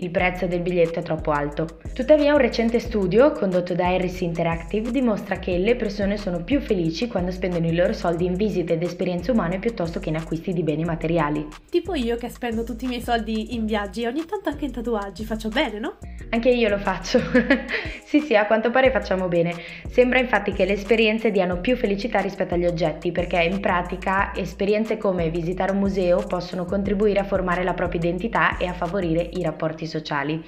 il 0.00 0.10
prezzo 0.10 0.46
del 0.46 0.60
biglietto 0.60 0.98
è 0.98 1.02
troppo 1.02 1.30
alto. 1.30 1.66
Tuttavia 1.92 2.32
un 2.32 2.40
recente 2.40 2.78
studio 2.78 3.32
condotto 3.32 3.74
da 3.74 3.88
Harris 3.88 4.20
Interactive 4.20 4.90
dimostra 4.90 5.38
che 5.38 5.58
le 5.58 5.76
persone 5.76 6.16
sono 6.16 6.42
più 6.42 6.60
felici 6.60 7.06
quando 7.06 7.30
spendono 7.30 7.66
i 7.66 7.74
loro 7.74 7.92
soldi 7.92 8.24
in 8.24 8.34
visite 8.34 8.74
ed 8.74 8.82
esperienze 8.82 9.30
umane 9.30 9.58
piuttosto 9.58 10.00
che 10.00 10.08
in 10.08 10.16
acquisti 10.16 10.52
di 10.52 10.62
beni 10.62 10.84
materiali. 10.84 11.46
Tipo 11.68 11.94
io 11.94 12.16
che 12.16 12.28
spendo 12.28 12.64
tutti 12.64 12.86
i 12.86 12.88
miei 12.88 13.02
soldi 13.02 13.54
in 13.54 13.66
viaggi 13.66 14.02
e 14.02 14.06
ogni 14.06 14.24
tanto 14.24 14.48
anche 14.48 14.64
in 14.64 14.72
tatuaggi. 14.72 15.24
Faccio 15.24 15.48
bene, 15.48 15.78
no? 15.78 15.98
Anche 16.30 16.48
io 16.48 16.68
lo 16.68 16.78
faccio. 16.78 17.20
sì, 18.04 18.20
sì, 18.20 18.34
a 18.34 18.46
quanto 18.46 18.70
pare 18.70 18.90
facciamo 18.90 19.28
bene. 19.28 19.54
Sembra 19.88 20.18
infatti 20.18 20.52
che 20.52 20.64
le 20.64 20.74
esperienze 20.74 21.30
diano 21.30 21.60
più 21.60 21.76
felicità 21.76 22.20
rispetto 22.20 22.54
agli 22.54 22.66
oggetti, 22.66 23.12
perché 23.12 23.42
in 23.42 23.60
pratica 23.60 24.32
esperienze 24.34 24.96
come 24.96 25.28
visitare 25.28 25.72
un 25.72 25.78
museo 25.78 26.24
possono 26.26 26.64
contribuire 26.64 27.20
a 27.20 27.24
formare 27.24 27.64
la 27.64 27.74
propria 27.74 28.00
identità 28.00 28.56
e 28.56 28.66
a 28.66 28.72
favorire 28.72 29.28
i 29.32 29.42
rapporti 29.42 29.86
sociali. 29.90 30.42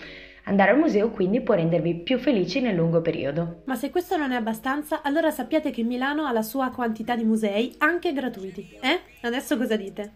Andare 0.44 0.70
al 0.72 0.78
museo 0.78 1.10
quindi 1.10 1.40
può 1.40 1.54
rendervi 1.54 1.96
più 1.96 2.18
felici 2.18 2.60
nel 2.60 2.74
lungo 2.74 3.00
periodo. 3.00 3.62
Ma 3.66 3.76
se 3.76 3.90
questo 3.90 4.16
non 4.16 4.32
è 4.32 4.36
abbastanza, 4.36 5.02
allora 5.02 5.30
sappiate 5.30 5.70
che 5.70 5.84
Milano 5.84 6.24
ha 6.24 6.32
la 6.32 6.42
sua 6.42 6.70
quantità 6.70 7.14
di 7.14 7.24
musei, 7.24 7.74
anche 7.78 8.12
gratuiti. 8.12 8.76
Eh? 8.80 9.00
Adesso 9.20 9.56
cosa 9.56 9.76
dite? 9.76 10.12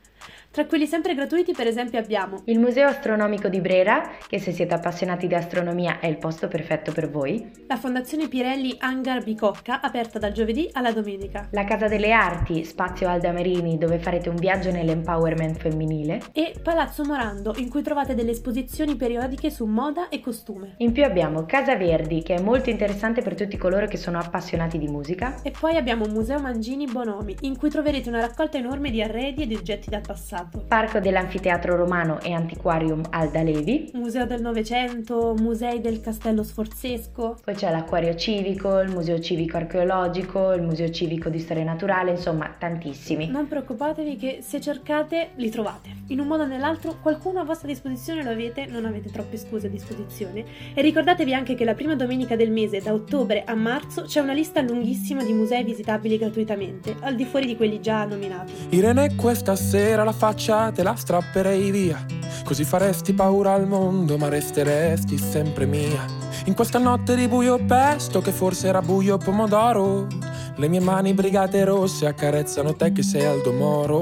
Tra 0.51 0.65
quelli 0.67 0.87
sempre 0.87 1.15
gratuiti, 1.15 1.53
per 1.53 1.67
esempio, 1.67 1.99
abbiamo 1.99 2.43
Il 2.47 2.59
Museo 2.59 2.89
Astronomico 2.89 3.49
di 3.49 3.61
Brera, 3.61 4.11
che 4.27 4.39
se 4.39 4.53
siete 4.53 4.73
appassionati 4.73 5.27
di 5.27 5.35
astronomia 5.35 5.99
è 6.01 6.07
il 6.07 6.17
posto 6.17 6.49
perfetto 6.49 6.93
per 6.93 7.11
voi, 7.11 7.51
la 7.67 7.77
Fondazione 7.77 8.29
Pirelli 8.29 8.75
Hangar 8.79 9.23
Bicocca, 9.23 9.81
aperta 9.81 10.19
dal 10.19 10.33
giovedì 10.33 10.69
alla 10.73 10.93
domenica, 10.93 11.49
la 11.51 11.65
Casa 11.65 11.89
delle 11.89 12.13
Arti, 12.13 12.65
spazio 12.65 13.09
Alda 13.09 13.33
Merini 13.33 13.77
dove 13.77 13.99
farete 13.99 14.29
un 14.29 14.37
viaggio 14.37 14.71
nell'empowerment 14.71 15.59
femminile, 15.59 16.23
e 16.33 16.55
Palazzo 16.63 17.05
Morando, 17.05 17.55
in 17.59 17.69
cui 17.69 17.83
trovate 17.83 18.15
delle 18.15 18.31
esposizioni 18.31 18.97
periodiche 18.97 19.51
su 19.51 19.67
moda 19.67 20.09
e 20.09 20.21
costume. 20.21 20.75
in 20.79 20.93
più 20.93 21.05
abbiamo 21.05 21.45
Casa 21.45 21.77
Verdi, 21.77 22.23
che 22.23 22.35
è 22.35 22.41
molto 22.41 22.71
interessante 22.71 23.21
per 23.21 23.35
tutti 23.35 23.59
coloro 23.59 23.87
che 23.87 23.97
sono 23.97 24.19
appassionati 24.19 24.79
di 24.79 24.89
musica, 24.89 25.43
E 25.43 25.51
poi 25.51 25.77
abbiamo 25.77 26.07
Museo 26.07 26.41
Mangini 26.41 26.87
Bonomi, 26.87 27.37
in 27.43 27.57
cui 27.59 27.69
troverete 27.69 28.09
una 28.09 28.21
raccolta 28.21 28.57
enorme 28.59 28.91
di 28.91 29.03
arredi 29.03 29.43
e 29.43 29.47
di 29.47 29.55
oggetti 29.55 29.91
dal 29.91 30.01
passato. 30.01 30.36
Parco 30.67 30.99
dell'Anfiteatro 30.99 31.77
Romano 31.77 32.21
e 32.21 32.33
Antiquarium 32.33 33.03
Alda 33.11 33.43
Levi, 33.43 33.91
Museo 33.95 34.27
del 34.27 34.41
Novecento, 34.41 35.35
musei 35.39 35.81
del 35.81 36.01
Castello 36.01 36.43
Sforzesco. 36.43 37.39
poi 37.45 37.55
c'è 37.55 37.71
l'Acquario 37.71 38.15
Civico, 38.15 38.81
il 38.81 38.91
Museo 38.91 39.19
Civico 39.21 39.57
Archeologico, 39.57 40.53
il 40.53 40.63
Museo 40.63 40.91
Civico 40.91 41.29
di 41.29 41.39
Storia 41.39 41.65
Naturale, 41.65 42.11
insomma 42.11 42.53
tantissimi. 42.59 43.29
Non 43.29 43.49
preoccupatevi 43.49 44.17
che 44.17 44.39
se 44.43 44.61
cercate 44.61 45.31
li 45.37 45.51
trovate. 45.51 46.05
In 46.09 46.21
un 46.21 46.27
modo 46.27 46.43
o 46.43 46.47
nell'altro 46.47 46.97
qualcuno 47.01 47.41
a 47.41 47.45
vostra 47.45 47.69
disposizione 47.69 48.23
lo 48.23 48.31
avete, 48.31 48.67
non 48.67 48.85
avete 48.85 49.11
troppe 49.11 49.37
scuse 49.37 49.67
a 49.67 49.71
disposizione. 49.71 50.45
E 50.75 50.83
ricordatevi 50.83 51.35
anche 51.35 51.55
che 51.55 51.65
la 51.65 51.75
prima 51.75 51.95
domenica 51.95 52.37
del 52.37 52.51
mese, 52.51 52.81
da 52.81 52.93
ottobre 52.93 53.45
a 53.45 53.55
marzo, 53.55 54.03
c'è 54.03 54.21
una 54.21 54.33
lista 54.33 54.61
lunghissima 54.61 55.23
di 55.25 55.33
musei 55.33 55.65
visitabili 55.65 56.19
gratuitamente, 56.19 56.95
al 57.01 57.15
di 57.15 57.25
fuori 57.25 57.47
di 57.47 57.57
quelli 57.57 57.81
già 57.81 58.05
nominati. 58.05 58.53
Irene, 58.71 59.15
questa 59.17 59.57
sera 59.57 60.05
la 60.05 60.13
faccia 60.27 60.73
te 60.73 60.83
la 60.83 60.97
strapperei 60.97 61.71
via. 61.71 62.05
Così 62.43 62.65
faresti 62.65 63.13
paura 63.13 63.53
al 63.53 63.69
mondo, 63.69 64.19
ma 64.19 64.29
resteresti 64.29 65.17
sempre 65.19 65.67
mia. 65.67 66.05
In 66.47 66.55
questa 66.55 66.81
notte 66.81 67.15
di 67.15 67.29
buio 67.29 67.65
pesto, 67.65 68.21
che 68.21 68.33
forse 68.33 68.67
era 68.67 68.83
buio 68.83 69.19
pomodoro, 69.19 70.09
le 70.57 70.69
mie 70.69 70.81
mani 70.81 71.15
brigate 71.15 71.63
rosse 71.63 72.07
accarezzano 72.07 72.75
te 72.75 72.91
che 72.91 73.05
sei 73.05 73.25
Aldo 73.25 73.53
Moro. 73.53 73.99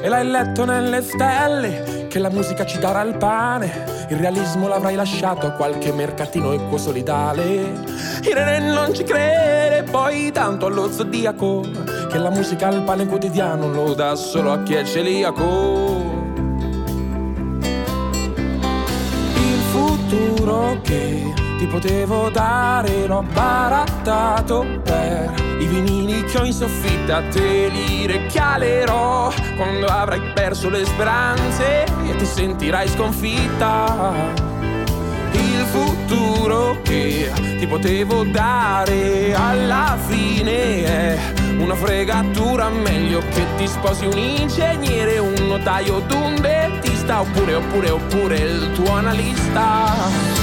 E 0.00 0.08
l'hai 0.08 0.24
letto 0.24 0.64
nelle 0.64 1.02
stelle, 1.02 1.97
che 2.08 2.18
la 2.18 2.30
musica 2.30 2.64
ci 2.64 2.78
darà 2.78 3.02
il 3.02 3.16
pane. 3.16 4.06
Il 4.08 4.16
realismo 4.16 4.66
l'avrai 4.66 4.94
lasciato 4.94 5.46
a 5.46 5.50
qualche 5.50 5.92
mercatino 5.92 6.52
equo 6.52 6.78
solidale. 6.78 7.72
Irene 8.22 8.72
non 8.72 8.94
ci 8.94 9.04
crede, 9.04 9.88
poi 9.88 10.32
tanto 10.32 10.66
allo 10.66 10.90
zodiaco, 10.90 11.62
che 12.08 12.18
la 12.18 12.30
musica 12.30 12.68
al 12.68 12.82
pane 12.82 13.06
quotidiano 13.06 13.70
lo 13.70 13.94
dà 13.94 14.14
solo 14.16 14.52
a 14.52 14.62
chi 14.62 14.74
è 14.74 14.84
celiaco. 14.84 16.16
Il 19.34 19.60
futuro 19.70 20.80
che 20.82 21.37
ti 21.58 21.66
potevo 21.66 22.30
dare 22.30 23.08
l'ho 23.08 23.24
barattato 23.32 24.64
per 24.84 25.34
i 25.58 25.66
vinili 25.66 26.22
che 26.22 26.38
ho 26.38 26.44
in 26.44 26.52
soffitta 26.52 27.20
te 27.30 27.68
li 27.68 28.06
recchialerò 28.06 29.32
quando 29.56 29.86
avrai 29.86 30.20
perso 30.32 30.70
le 30.70 30.84
speranze 30.84 31.82
e 31.82 32.16
ti 32.16 32.24
sentirai 32.24 32.86
sconfitta. 32.86 34.14
Il 35.32 35.64
futuro 35.66 36.80
che 36.82 37.28
ti 37.58 37.66
potevo 37.66 38.22
dare 38.22 39.34
alla 39.34 39.98
fine 40.06 40.84
è 40.84 41.18
una 41.58 41.74
fregatura 41.74 42.68
meglio 42.68 43.18
che 43.32 43.44
ti 43.56 43.66
sposi 43.66 44.06
un 44.06 44.16
ingegnere 44.16 45.18
un 45.18 45.34
notaio 45.48 45.98
d'un 46.06 46.36
dentista 46.40 47.20
oppure 47.20 47.54
oppure 47.54 47.90
oppure 47.90 48.36
il 48.36 48.70
tuo 48.72 48.92
analista 48.92 50.37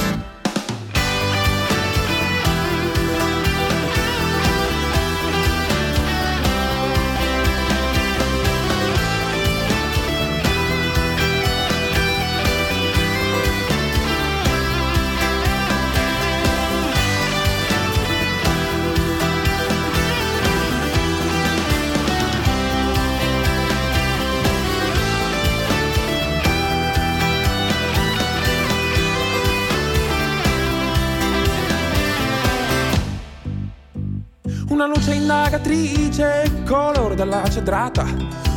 Una 34.76 34.88
luce 34.88 35.14
indagatrice, 35.14 36.62
colore 36.66 37.14
della 37.14 37.48
cedrata. 37.48 38.04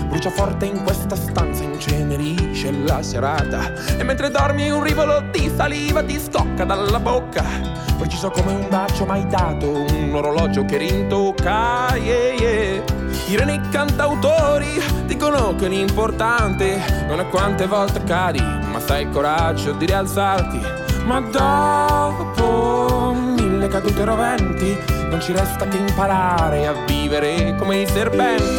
Brucia 0.09 0.29
forte 0.29 0.65
in 0.65 0.83
questa 0.83 1.15
stanza, 1.15 1.63
incenerisce 1.63 2.73
la 2.73 3.01
serata. 3.01 3.71
E 3.97 4.03
mentre 4.03 4.29
dormi 4.29 4.69
un 4.69 4.83
rivolo 4.83 5.23
di 5.31 5.49
saliva 5.55 6.03
ti 6.03 6.19
scocca 6.19 6.65
dalla 6.65 6.99
bocca. 6.99 7.45
Preciso 7.97 8.31
come 8.31 8.51
un 8.51 8.67
bacio 8.67 9.05
mai 9.05 9.25
dato, 9.27 9.71
un 9.71 10.11
orologio 10.13 10.65
che 10.65 10.75
rintocca. 10.75 11.95
Yeah, 11.95 12.33
yeah. 12.33 12.83
I 13.29 13.61
cantautori 13.69 14.83
dicono 15.05 15.55
che 15.55 15.69
l'importante 15.69 17.05
non 17.07 17.21
è 17.21 17.29
quante 17.29 17.65
volte 17.65 18.03
cadi, 18.03 18.41
ma 18.41 18.81
sai 18.81 19.03
il 19.03 19.09
coraggio 19.09 19.71
di 19.71 19.85
rialzarti. 19.85 20.59
Ma 21.05 21.21
dopo 21.21 22.38
cadute 23.81 24.03
roventi 24.03 24.77
non 25.09 25.21
ci 25.21 25.31
resta 25.31 25.65
che 25.65 25.77
imparare 25.77 26.67
a 26.67 26.73
vivere 26.85 27.55
come 27.57 27.77
i 27.81 27.87
serpenti. 27.87 28.57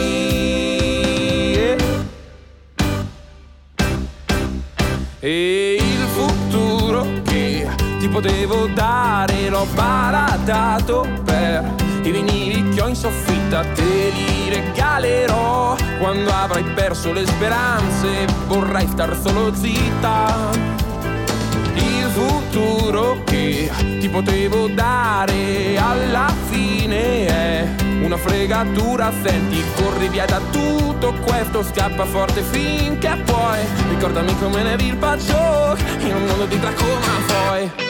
E 5.22 5.76
il 5.78 6.06
futuro 6.09 7.06
che 7.24 7.68
ti 7.98 8.09
potevo 8.09 8.66
dare 8.68 9.50
l'ho 9.50 9.66
baratato 9.74 11.06
per 11.22 11.74
i 12.02 12.11
vinili 12.11 12.70
che 12.70 12.80
ho 12.80 12.88
in 12.88 12.96
soffitta 12.96 13.62
te 13.74 14.11
li 14.14 14.48
regalerò 14.48 15.76
quando 15.98 16.30
avrai 16.30 16.64
perso 16.74 17.12
le 17.12 17.26
speranze 17.26 18.24
vorrai 18.46 18.87
star 18.87 19.14
solo 19.20 19.54
zitta 19.54 20.48
il 21.74 22.06
futuro 22.06 23.22
ti 23.98 24.09
potevo 24.09 24.68
dare 24.68 25.76
alla 25.79 26.33
fine 26.48 27.26
è 27.26 27.68
una 28.03 28.16
fregatura. 28.16 29.12
Senti 29.22 29.62
corri 29.76 30.09
via 30.09 30.26
da 30.26 30.40
tutto 30.50 31.14
questo 31.24 31.62
scappa 31.62 32.05
forte 32.05 32.42
finché 32.42 33.20
puoi. 33.24 33.61
Ricordami 33.88 34.37
come 34.38 34.62
ne 34.62 34.76
il 34.81 34.96
bacio 34.96 35.76
in 36.00 36.14
un 36.14 36.24
mondo 36.26 36.46
di 36.46 36.59
tracoma 36.59 37.09
poi 37.26 37.89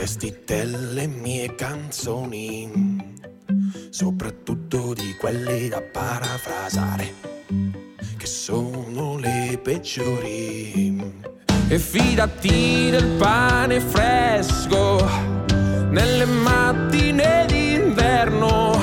testi 0.00 0.34
delle 0.46 1.06
mie 1.06 1.54
canzoni, 1.54 3.18
soprattutto 3.90 4.94
di 4.94 5.14
quelle 5.20 5.68
da 5.68 5.82
parafrasare, 5.82 7.12
che 8.16 8.24
sono 8.24 9.18
le 9.18 9.60
peggiori. 9.62 11.12
E 11.68 11.78
fidati 11.78 12.88
del 12.90 13.08
pane 13.18 13.78
fresco 13.78 15.06
nelle 15.90 16.24
mattine 16.24 17.44
d'inverno 17.46 18.80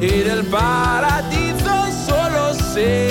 e 0.00 0.24
del 0.24 0.44
paradiso 0.46 1.88
solo 2.04 2.52
se, 2.52 3.09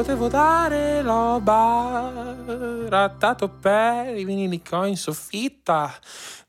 potevo 0.00 0.28
dare 0.28 1.02
l'ho 1.02 1.38
barattato 1.42 3.50
per 3.50 4.16
i 4.16 4.24
vinili 4.24 4.62
che 4.62 4.74
ho 4.74 4.86
in 4.86 4.96
soffitta. 4.96 5.92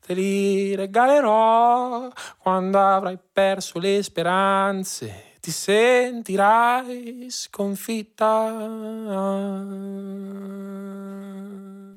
Te 0.00 0.14
li 0.14 0.74
regalerò 0.74 2.08
quando 2.38 2.80
avrai 2.80 3.18
perso 3.30 3.78
le 3.78 4.02
speranze. 4.02 5.34
Ti 5.38 5.50
sentirai 5.50 7.26
sconfitta. 7.28 8.54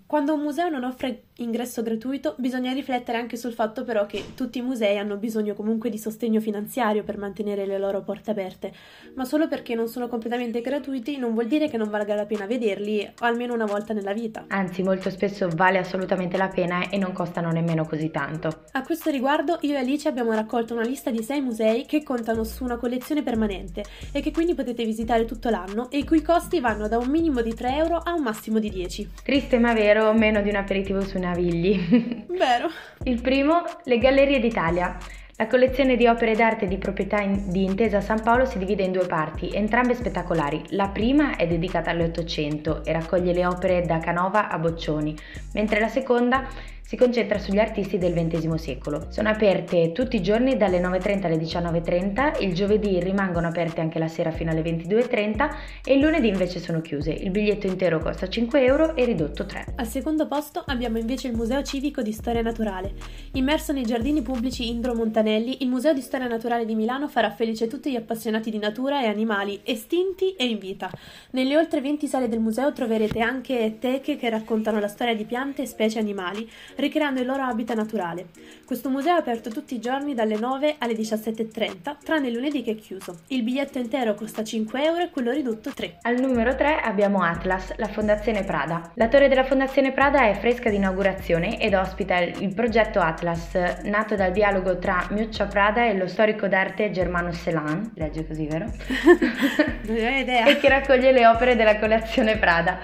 Quando 0.06 0.34
un 0.34 0.42
museo 0.42 0.68
non 0.68 0.84
offre 0.84 1.25
ingresso 1.38 1.82
gratuito, 1.82 2.36
bisogna 2.38 2.72
riflettere 2.72 3.18
anche 3.18 3.36
sul 3.36 3.54
fatto 3.54 3.84
però 3.84 4.06
che 4.06 4.34
tutti 4.36 4.60
i 4.60 4.62
musei 4.62 4.98
hanno 4.98 5.18
bisogno 5.18 5.54
comunque 5.54 5.90
di 5.90 5.98
sostegno 5.98 6.40
finanziario 6.40 7.04
per 7.04 7.18
mantenere 7.18 7.66
le 7.66 7.78
loro 7.78 8.02
porte 8.04 8.32
aperte, 8.32 8.72
ma 9.16 9.26
solo 9.26 9.48
perché 9.48 9.76
non 9.76 9.88
sono 9.88 10.08
completamente 10.08 10.62
gratuiti 10.62 11.18
non 11.18 11.34
vuol 11.34 11.48
dire 11.48 11.68
che 11.68 11.78
non 11.78 11.90
valga 11.90 12.16
la 12.16 12.26
pena 12.26 12.46
vederli 12.46 13.10
almeno 13.20 13.54
una 13.54 13.66
volta 13.66 13.94
nella 13.94 14.14
vita. 14.14 14.46
Anzi, 14.48 14.84
molto 14.84 15.10
spesso 15.10 15.50
vale 15.54 15.78
assolutamente 15.78 16.38
la 16.38 16.48
pena 16.48 16.90
e 16.90 16.98
non 16.98 17.12
costano 17.12 17.52
nemmeno 17.52 17.86
così 17.86 18.10
tanto. 18.12 18.64
A 18.72 18.84
questo 18.84 19.10
riguardo 19.10 19.58
io 19.62 19.74
e 19.74 19.78
Alice 19.78 20.08
abbiamo 20.08 20.32
raccolto 20.34 20.74
una 20.74 20.84
lista 20.84 21.12
di 21.12 21.22
6 21.22 21.42
musei 21.42 21.86
che 21.86 22.04
contano 22.04 22.44
su 22.44 22.64
una 22.64 22.78
collezione 22.78 23.24
permanente 23.24 23.84
e 24.12 24.22
che 24.22 24.32
quindi 24.32 24.54
potete 24.54 24.86
visitare 24.86 25.26
tutto 25.26 25.50
l'anno 25.50 25.90
e 25.90 25.98
i 26.00 26.06
cui 26.06 26.22
costi 26.22 26.60
vanno 26.60 26.88
da 26.88 26.98
un 26.98 27.10
minimo 27.10 27.42
di 27.42 27.54
3 27.54 27.76
euro 27.76 27.98
a 27.98 28.14
un 28.14 28.24
massimo 28.24 28.60
di 28.60 28.70
10. 28.70 29.10
Triste 29.24 29.60
ma 29.60 29.74
vero, 29.74 30.14
meno 30.14 30.42
di 30.42 30.50
un 30.50 30.56
aperitivo 30.56 31.02
sui 31.02 31.20
Navigli. 31.26 32.26
Vero? 32.30 32.70
Il 33.04 33.22
primo, 33.22 33.64
le 33.84 33.98
Gallerie 33.98 34.40
d'Italia. 34.40 34.98
La 35.38 35.48
collezione 35.48 35.98
di 35.98 36.08
opere 36.08 36.34
d'arte 36.34 36.66
di 36.66 36.78
proprietà 36.78 37.20
in- 37.20 37.52
di 37.52 37.66
Intesa 37.66 38.00
San 38.00 38.22
Paolo 38.22 38.46
si 38.46 38.58
divide 38.58 38.84
in 38.84 38.94
due 38.94 39.06
parti, 39.06 39.50
entrambe 39.54 39.94
spettacolari. 39.94 40.62
La 40.70 40.88
prima 40.88 41.36
è 41.36 41.46
dedicata 41.46 41.92
all'Ottocento 41.92 42.86
e 42.86 42.94
raccoglie 42.94 43.34
le 43.34 43.46
opere 43.46 43.82
da 43.82 43.98
Canova 43.98 44.48
a 44.48 44.58
Boccioni, 44.58 45.14
mentre 45.54 45.82
la 45.82 45.90
seconda 45.90 46.48
si 46.86 46.96
concentra 46.98 47.40
sugli 47.40 47.58
artisti 47.58 47.98
del 47.98 48.14
XX 48.14 48.54
secolo. 48.54 49.08
Sono 49.10 49.30
aperte 49.30 49.92
tutti 49.92 50.18
i 50.18 50.22
giorni 50.22 50.56
dalle 50.56 50.80
9.30 50.80 51.26
alle 51.26 51.38
19.30, 51.38 52.44
il 52.44 52.54
giovedì 52.54 53.00
rimangono 53.00 53.48
aperte 53.48 53.82
anche 53.82 53.98
la 53.98 54.08
sera 54.08 54.30
fino 54.30 54.52
alle 54.52 54.62
22.30 54.62 55.56
e 55.84 55.96
il 55.96 56.00
lunedì 56.00 56.28
invece 56.28 56.60
sono 56.60 56.82
chiuse. 56.82 57.12
Il 57.12 57.32
biglietto 57.32 57.66
intero 57.66 57.98
costa 58.00 58.30
5 58.30 58.64
euro 58.64 58.96
e 58.96 59.04
ridotto 59.06 59.48
3. 59.48 59.74
Al 59.78 59.88
secondo 59.88 60.28
posto 60.28 60.64
abbiamo 60.68 61.00
invece 61.00 61.28
il 61.28 61.36
Museo 61.36 61.64
Civico 61.64 62.04
di 62.04 62.12
Storia 62.12 62.44
Naturale. 62.44 62.94
Immerso 63.32 63.74
nei 63.74 63.84
giardini 63.84 64.22
pubblici 64.22 64.70
Indro 64.70 64.94
Montanelli, 64.94 65.64
il 65.64 65.70
Museo 65.70 65.94
di 65.94 66.02
Storia 66.02 66.28
Naturale 66.28 66.66
di 66.66 66.76
Milano 66.76 67.08
farà 67.08 67.32
felice 67.32 67.66
tutti 67.66 67.90
gli 67.90 67.96
appassionati 67.96 68.52
di 68.52 68.60
natura 68.60 69.02
e 69.02 69.08
animali 69.08 69.60
estinti 69.64 70.36
e 70.36 70.46
in 70.46 70.60
vita. 70.60 70.92
Nelle 71.32 71.58
oltre 71.58 71.82
20 71.82 72.06
sale 72.06 72.30
del 72.30 72.40
museo 72.40 72.72
troverete 72.74 73.22
anche 73.22 73.78
teche 73.80 74.18
che 74.18 74.30
raccontano 74.30 74.80
la 74.80 74.88
storia 74.88 75.16
di 75.16 75.26
piante 75.26 75.64
e 75.64 75.66
specie 75.66 75.98
animali, 75.98 76.48
ricreando 76.76 77.20
il 77.20 77.26
loro 77.26 77.44
habitat 77.44 77.76
naturale. 77.78 78.28
Questo 78.66 78.90
museo 78.90 79.16
è 79.16 79.20
aperto 79.20 79.50
tutti 79.50 79.76
i 79.76 79.80
giorni 79.80 80.14
dalle 80.14 80.38
9 80.38 80.76
alle 80.80 80.94
17.30, 80.94 81.98
tranne 82.04 82.28
il 82.28 82.34
lunedì 82.34 82.64
che 82.64 82.72
è 82.72 82.76
chiuso. 82.76 83.20
Il 83.28 83.44
biglietto 83.44 83.78
intero 83.78 84.16
costa 84.16 84.44
5 84.44 84.84
euro 84.84 85.04
e 85.04 85.10
quello 85.10 85.32
ridotto 85.32 85.72
3. 85.74 86.00
Al 86.02 86.20
numero 86.20 86.56
3 86.56 86.80
abbiamo 86.82 87.22
Atlas, 87.22 87.76
la 87.78 87.88
Fondazione 87.88 88.44
Prada. 88.44 88.92
La 88.96 89.08
torre 89.08 89.28
della 89.28 89.44
Fondazione 89.44 89.92
Prada 89.92 90.28
è 90.28 90.34
fresca 90.36 90.70
di 90.70 90.76
inaugurazione 90.78 91.60
ed 91.60 91.74
ospita 91.74 92.18
il 92.20 92.54
progetto 92.54 93.00
Atlas, 93.00 93.54
nato 93.84 94.16
dal 94.16 94.32
dialogo 94.32 94.78
tra 94.80 95.08
Miuccia 95.12 95.46
Prada 95.46 95.86
e 95.86 95.96
lo 95.96 96.08
storico 96.08 96.48
d'arte 96.48 96.92
Germano 96.92 97.32
Celan, 97.32 97.92
legge 97.96 98.26
così 98.26 98.48
vero? 98.48 98.66
Non 99.86 99.96
ho 99.98 100.18
idea. 100.18 100.46
e 100.46 100.58
che 100.58 100.70
raccoglie 100.70 101.12
le 101.12 101.28
opere 101.28 101.56
della 101.56 101.78
collezione 101.78 102.38
Prada. 102.38 102.80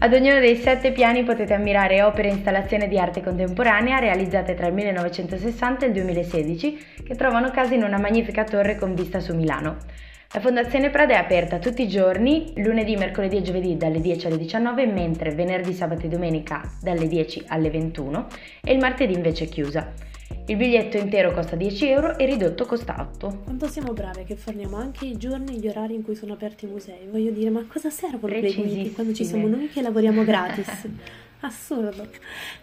Ad 0.00 0.12
ognuno 0.12 0.38
dei 0.38 0.54
sette 0.54 0.92
piani 0.92 1.24
potete 1.24 1.54
ammirare 1.54 2.02
opere 2.02 2.28
e 2.28 2.32
installazioni 2.32 2.86
di 2.86 3.00
arte 3.00 3.20
contemporanea 3.20 3.98
realizzate 3.98 4.54
tra 4.54 4.68
il 4.68 4.74
1960 4.74 5.84
e 5.84 5.88
il 5.88 5.94
2016 5.94 6.86
che 7.04 7.16
trovano 7.16 7.50
casa 7.50 7.74
in 7.74 7.82
una 7.82 7.98
magnifica 7.98 8.44
torre 8.44 8.76
con 8.76 8.94
vista 8.94 9.18
su 9.18 9.34
Milano. 9.34 9.78
La 10.32 10.40
Fondazione 10.40 10.90
Prada 10.90 11.14
è 11.14 11.16
aperta 11.16 11.58
tutti 11.58 11.82
i 11.82 11.88
giorni, 11.88 12.52
lunedì, 12.58 12.94
mercoledì 12.94 13.38
e 13.38 13.42
giovedì 13.42 13.76
dalle 13.76 14.00
10 14.00 14.28
alle 14.28 14.38
19, 14.38 14.86
mentre 14.86 15.34
venerdì, 15.34 15.72
sabato 15.72 16.06
e 16.06 16.08
domenica 16.08 16.62
dalle 16.80 17.08
10 17.08 17.46
alle 17.48 17.68
21 17.68 18.26
e 18.62 18.72
il 18.72 18.78
martedì 18.78 19.14
invece 19.14 19.46
è 19.46 19.48
chiusa. 19.48 19.92
Il 20.48 20.56
biglietto 20.56 20.96
intero 20.96 21.30
costa 21.34 21.56
10 21.56 21.88
euro 21.88 22.16
e 22.16 22.24
ridotto 22.24 22.64
costa 22.64 22.96
8. 22.98 23.40
Quanto 23.44 23.68
siamo 23.68 23.92
brave 23.92 24.24
che 24.24 24.34
forniamo 24.34 24.76
anche 24.76 25.04
i 25.04 25.18
giorni 25.18 25.54
e 25.54 25.58
gli 25.58 25.68
orari 25.68 25.94
in 25.94 26.02
cui 26.02 26.14
sono 26.14 26.32
aperti 26.32 26.64
i 26.64 26.68
musei. 26.68 27.06
Voglio 27.06 27.30
dire, 27.32 27.50
ma 27.50 27.66
cosa 27.70 27.90
servono 27.90 28.40
guidi 28.40 28.90
quando 28.92 29.12
ci 29.12 29.26
siamo 29.26 29.46
noi 29.46 29.68
che 29.68 29.82
lavoriamo 29.82 30.24
gratis? 30.24 30.88
Assurdo. 31.40 32.08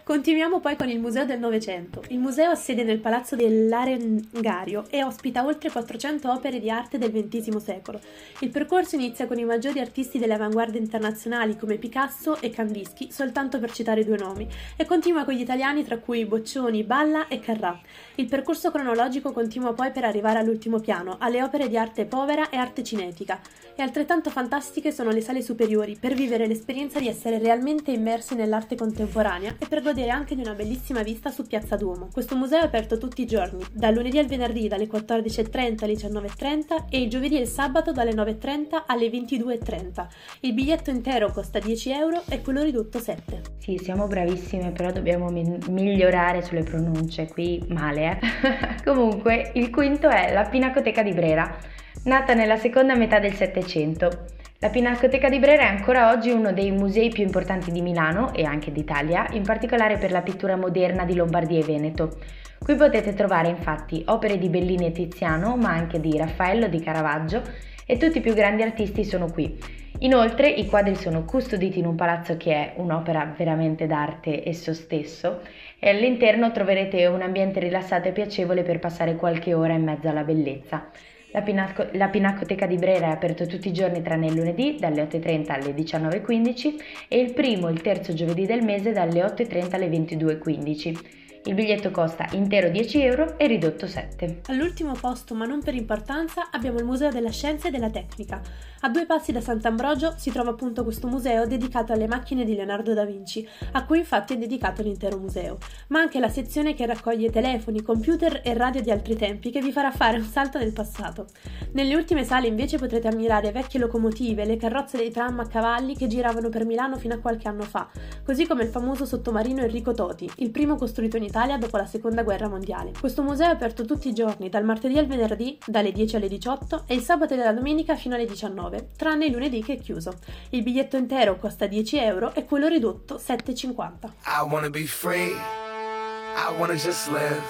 Continuiamo 0.02 0.60
poi 0.60 0.76
con 0.76 0.90
il 0.90 1.00
Museo 1.00 1.24
del 1.24 1.38
Novecento. 1.38 2.04
Il 2.08 2.18
museo 2.18 2.50
ha 2.50 2.54
sede 2.54 2.84
nel 2.84 2.98
Palazzo 2.98 3.34
dell'Arengario 3.34 4.84
e 4.90 5.02
ospita 5.02 5.46
oltre 5.46 5.70
400 5.70 6.30
opere 6.30 6.60
di 6.60 6.68
arte 6.68 6.98
del 6.98 7.10
XX 7.10 7.56
secolo. 7.56 7.98
Il 8.40 8.50
percorso 8.50 8.96
inizia 8.96 9.26
con 9.26 9.38
i 9.38 9.46
maggiori 9.46 9.80
artisti 9.80 10.18
delle 10.18 10.34
avanguardie 10.34 10.78
internazionali 10.78 11.56
come 11.56 11.78
Picasso 11.78 12.38
e 12.40 12.50
Kandinsky, 12.50 13.10
soltanto 13.10 13.58
per 13.58 13.72
citare 13.72 14.04
due 14.04 14.18
nomi, 14.18 14.46
e 14.76 14.84
continua 14.84 15.24
con 15.24 15.32
gli 15.32 15.40
italiani 15.40 15.82
tra 15.82 15.96
cui 15.96 16.26
Boccioni, 16.26 16.82
Balla 16.84 17.28
e 17.28 17.40
Carrà. 17.40 17.80
Il 18.16 18.26
percorso 18.26 18.70
cronologico 18.70 19.32
continua 19.32 19.72
poi 19.72 19.90
per 19.90 20.04
arrivare 20.04 20.38
all'ultimo 20.38 20.80
piano, 20.80 21.16
alle 21.18 21.42
opere 21.42 21.68
di 21.68 21.78
arte 21.78 22.04
povera 22.04 22.50
e 22.50 22.58
arte 22.58 22.84
cinetica. 22.84 23.40
E 23.74 23.82
altrettanto 23.82 24.30
fantastiche 24.30 24.92
sono 24.92 25.10
le 25.10 25.20
sale 25.20 25.42
superiori, 25.42 25.96
per 25.98 26.14
vivere 26.14 26.46
l'esperienza 26.46 26.98
di 26.98 27.08
essere 27.08 27.38
realmente 27.38 27.90
immersi 27.90 28.34
nell'arte 28.34 28.65
arte 28.66 28.74
contemporanea 28.74 29.54
e 29.58 29.66
per 29.68 29.80
godere 29.80 30.10
anche 30.10 30.34
di 30.34 30.40
una 30.40 30.54
bellissima 30.54 31.02
vista 31.02 31.30
su 31.30 31.46
Piazza 31.46 31.76
Duomo. 31.76 32.08
Questo 32.12 32.36
museo 32.36 32.60
è 32.60 32.64
aperto 32.64 32.98
tutti 32.98 33.22
i 33.22 33.26
giorni, 33.26 33.64
dal 33.70 33.94
lunedì 33.94 34.18
al 34.18 34.26
venerdì 34.26 34.66
dalle 34.66 34.88
14.30 34.88 35.84
alle 35.84 35.92
19.30 35.92 36.84
e 36.90 37.00
il 37.00 37.08
giovedì 37.08 37.36
e 37.36 37.42
il 37.42 37.46
sabato 37.46 37.92
dalle 37.92 38.12
9.30 38.12 38.82
alle 38.86 39.08
22.30. 39.08 40.06
Il 40.40 40.52
biglietto 40.52 40.90
intero 40.90 41.30
costa 41.30 41.60
10 41.60 41.90
euro 41.92 42.22
e 42.28 42.42
quello 42.42 42.62
ridotto 42.62 42.98
7. 42.98 43.40
Sì, 43.58 43.78
siamo 43.78 44.08
bravissime, 44.08 44.72
però 44.72 44.90
dobbiamo 44.90 45.28
mi- 45.30 45.58
migliorare 45.68 46.42
sulle 46.42 46.64
pronunce, 46.64 47.28
qui 47.28 47.64
male, 47.68 48.18
eh. 48.20 48.82
Comunque, 48.84 49.52
il 49.54 49.70
quinto 49.70 50.08
è 50.08 50.32
la 50.32 50.44
Pinacoteca 50.44 51.02
di 51.02 51.12
Brera, 51.12 51.56
nata 52.04 52.34
nella 52.34 52.56
seconda 52.56 52.96
metà 52.96 53.20
del 53.20 53.34
Settecento. 53.34 54.34
La 54.60 54.70
Pinacoteca 54.70 55.28
di 55.28 55.38
Brera 55.38 55.64
è 55.64 55.66
ancora 55.66 56.10
oggi 56.10 56.30
uno 56.30 56.50
dei 56.50 56.70
musei 56.70 57.10
più 57.10 57.22
importanti 57.22 57.70
di 57.70 57.82
Milano 57.82 58.32
e 58.32 58.44
anche 58.44 58.72
d'Italia, 58.72 59.26
in 59.32 59.42
particolare 59.42 59.98
per 59.98 60.10
la 60.10 60.22
pittura 60.22 60.56
moderna 60.56 61.04
di 61.04 61.14
Lombardia 61.14 61.58
e 61.58 61.62
Veneto. 61.62 62.16
Qui 62.58 62.74
potete 62.74 63.12
trovare 63.12 63.48
infatti 63.48 64.02
opere 64.06 64.38
di 64.38 64.48
Bellini 64.48 64.86
e 64.86 64.92
Tiziano, 64.92 65.58
ma 65.58 65.72
anche 65.72 66.00
di 66.00 66.16
Raffaello, 66.16 66.68
di 66.68 66.80
Caravaggio 66.80 67.42
e 67.84 67.98
tutti 67.98 68.16
i 68.16 68.22
più 68.22 68.32
grandi 68.32 68.62
artisti 68.62 69.04
sono 69.04 69.30
qui. 69.30 69.58
Inoltre 69.98 70.48
i 70.48 70.64
quadri 70.64 70.94
sono 70.94 71.26
custoditi 71.26 71.78
in 71.78 71.86
un 71.86 71.94
palazzo 71.94 72.38
che 72.38 72.52
è 72.54 72.72
un'opera 72.76 73.34
veramente 73.36 73.86
d'arte 73.86 74.42
esso 74.48 74.72
stesso 74.72 75.42
e 75.78 75.90
all'interno 75.90 76.50
troverete 76.50 77.04
un 77.04 77.20
ambiente 77.20 77.60
rilassato 77.60 78.08
e 78.08 78.12
piacevole 78.12 78.62
per 78.62 78.78
passare 78.78 79.16
qualche 79.16 79.52
ora 79.52 79.74
in 79.74 79.84
mezzo 79.84 80.08
alla 80.08 80.24
bellezza. 80.24 80.88
La, 81.36 81.42
Pinaco- 81.42 81.88
la, 81.92 82.08
Pinacoteca 82.08 82.66
di 82.66 82.76
Brera 82.76 83.08
è 83.08 83.10
aperta 83.10 83.44
tutti 83.44 83.68
i 83.68 83.72
giorni 83.72 84.00
tranne 84.00 84.28
il 84.28 84.34
lunedì 84.34 84.76
dalle 84.80 85.02
8.30 85.02 85.52
alle 85.52 85.74
19.15 85.74 86.74
e 87.08 87.18
il 87.20 87.34
primo 87.34 87.68
e 87.68 87.72
il 87.72 87.82
terzo 87.82 88.14
giovedì 88.14 88.46
del 88.46 88.64
mese 88.64 88.92
dalle 88.92 89.22
8.30 89.22 89.74
alle 89.74 89.88
22.15. 89.90 90.98
Il 91.44 91.54
biglietto 91.54 91.90
costa 91.90 92.26
intero 92.32 92.70
10 92.70 93.02
euro 93.02 93.38
e 93.38 93.46
ridotto 93.48 93.86
7. 93.86 94.40
All'ultimo 94.46 94.94
posto, 94.98 95.34
ma 95.34 95.44
non 95.44 95.62
per 95.62 95.74
importanza, 95.74 96.48
abbiamo 96.50 96.78
il 96.78 96.86
Museo 96.86 97.10
della 97.10 97.30
Scienza 97.30 97.68
e 97.68 97.70
della 97.70 97.90
Tecnica. 97.90 98.40
A 98.86 98.88
due 98.88 99.04
passi 99.04 99.32
da 99.32 99.40
Sant'Ambrogio 99.40 100.14
si 100.16 100.30
trova 100.30 100.50
appunto 100.50 100.84
questo 100.84 101.08
museo 101.08 101.44
dedicato 101.44 101.92
alle 101.92 102.06
macchine 102.06 102.44
di 102.44 102.54
Leonardo 102.54 102.94
da 102.94 103.04
Vinci, 103.04 103.44
a 103.72 103.84
cui 103.84 103.98
infatti 103.98 104.34
è 104.34 104.38
dedicato 104.38 104.80
l'intero 104.80 105.18
museo, 105.18 105.58
ma 105.88 105.98
anche 105.98 106.20
la 106.20 106.28
sezione 106.28 106.72
che 106.72 106.86
raccoglie 106.86 107.28
telefoni, 107.28 107.82
computer 107.82 108.42
e 108.44 108.54
radio 108.54 108.80
di 108.80 108.92
altri 108.92 109.16
tempi 109.16 109.50
che 109.50 109.60
vi 109.60 109.72
farà 109.72 109.90
fare 109.90 110.18
un 110.18 110.22
salto 110.22 110.58
nel 110.58 110.72
passato. 110.72 111.26
Nelle 111.72 111.96
ultime 111.96 112.22
sale 112.22 112.46
invece 112.46 112.78
potrete 112.78 113.08
ammirare 113.08 113.50
vecchie 113.50 113.80
locomotive, 113.80 114.44
le 114.44 114.56
carrozze 114.56 114.98
dei 114.98 115.10
tram 115.10 115.40
a 115.40 115.48
cavalli 115.48 115.96
che 115.96 116.06
giravano 116.06 116.48
per 116.48 116.64
Milano 116.64 116.96
fino 116.96 117.14
a 117.14 117.18
qualche 117.18 117.48
anno 117.48 117.64
fa, 117.64 117.88
così 118.24 118.46
come 118.46 118.62
il 118.62 118.68
famoso 118.68 119.04
sottomarino 119.04 119.62
Enrico 119.62 119.94
Toti, 119.94 120.30
il 120.36 120.52
primo 120.52 120.76
costruito 120.76 121.16
in 121.16 121.24
Italia 121.24 121.58
dopo 121.58 121.76
la 121.76 121.86
seconda 121.86 122.22
guerra 122.22 122.48
mondiale. 122.48 122.92
Questo 123.00 123.24
museo 123.24 123.48
è 123.48 123.52
aperto 123.52 123.84
tutti 123.84 124.06
i 124.06 124.14
giorni, 124.14 124.48
dal 124.48 124.64
martedì 124.64 124.96
al 124.96 125.06
venerdì, 125.06 125.58
dalle 125.66 125.90
10 125.90 126.14
alle 126.14 126.28
18 126.28 126.84
e 126.86 126.94
il 126.94 127.02
sabato 127.02 127.34
e 127.34 127.36
la 127.36 127.52
domenica 127.52 127.96
fino 127.96 128.14
alle 128.14 128.26
19, 128.26 128.74
tranne 128.96 129.26
il 129.26 129.32
lunedì 129.32 129.62
che 129.62 129.74
è 129.74 129.78
chiuso. 129.80 130.18
Il 130.50 130.62
biglietto 130.62 130.96
intero 130.96 131.36
costa 131.36 131.66
10 131.66 131.98
euro 131.98 132.34
e 132.34 132.44
quello 132.44 132.68
ridotto 132.68 133.18
7,50. 133.18 134.12
I 134.26 134.44
wanna 134.48 134.70
be 134.70 134.86
free, 134.86 135.32
I 135.32 136.54
wanna 136.58 136.74
just 136.74 137.08
live 137.08 137.42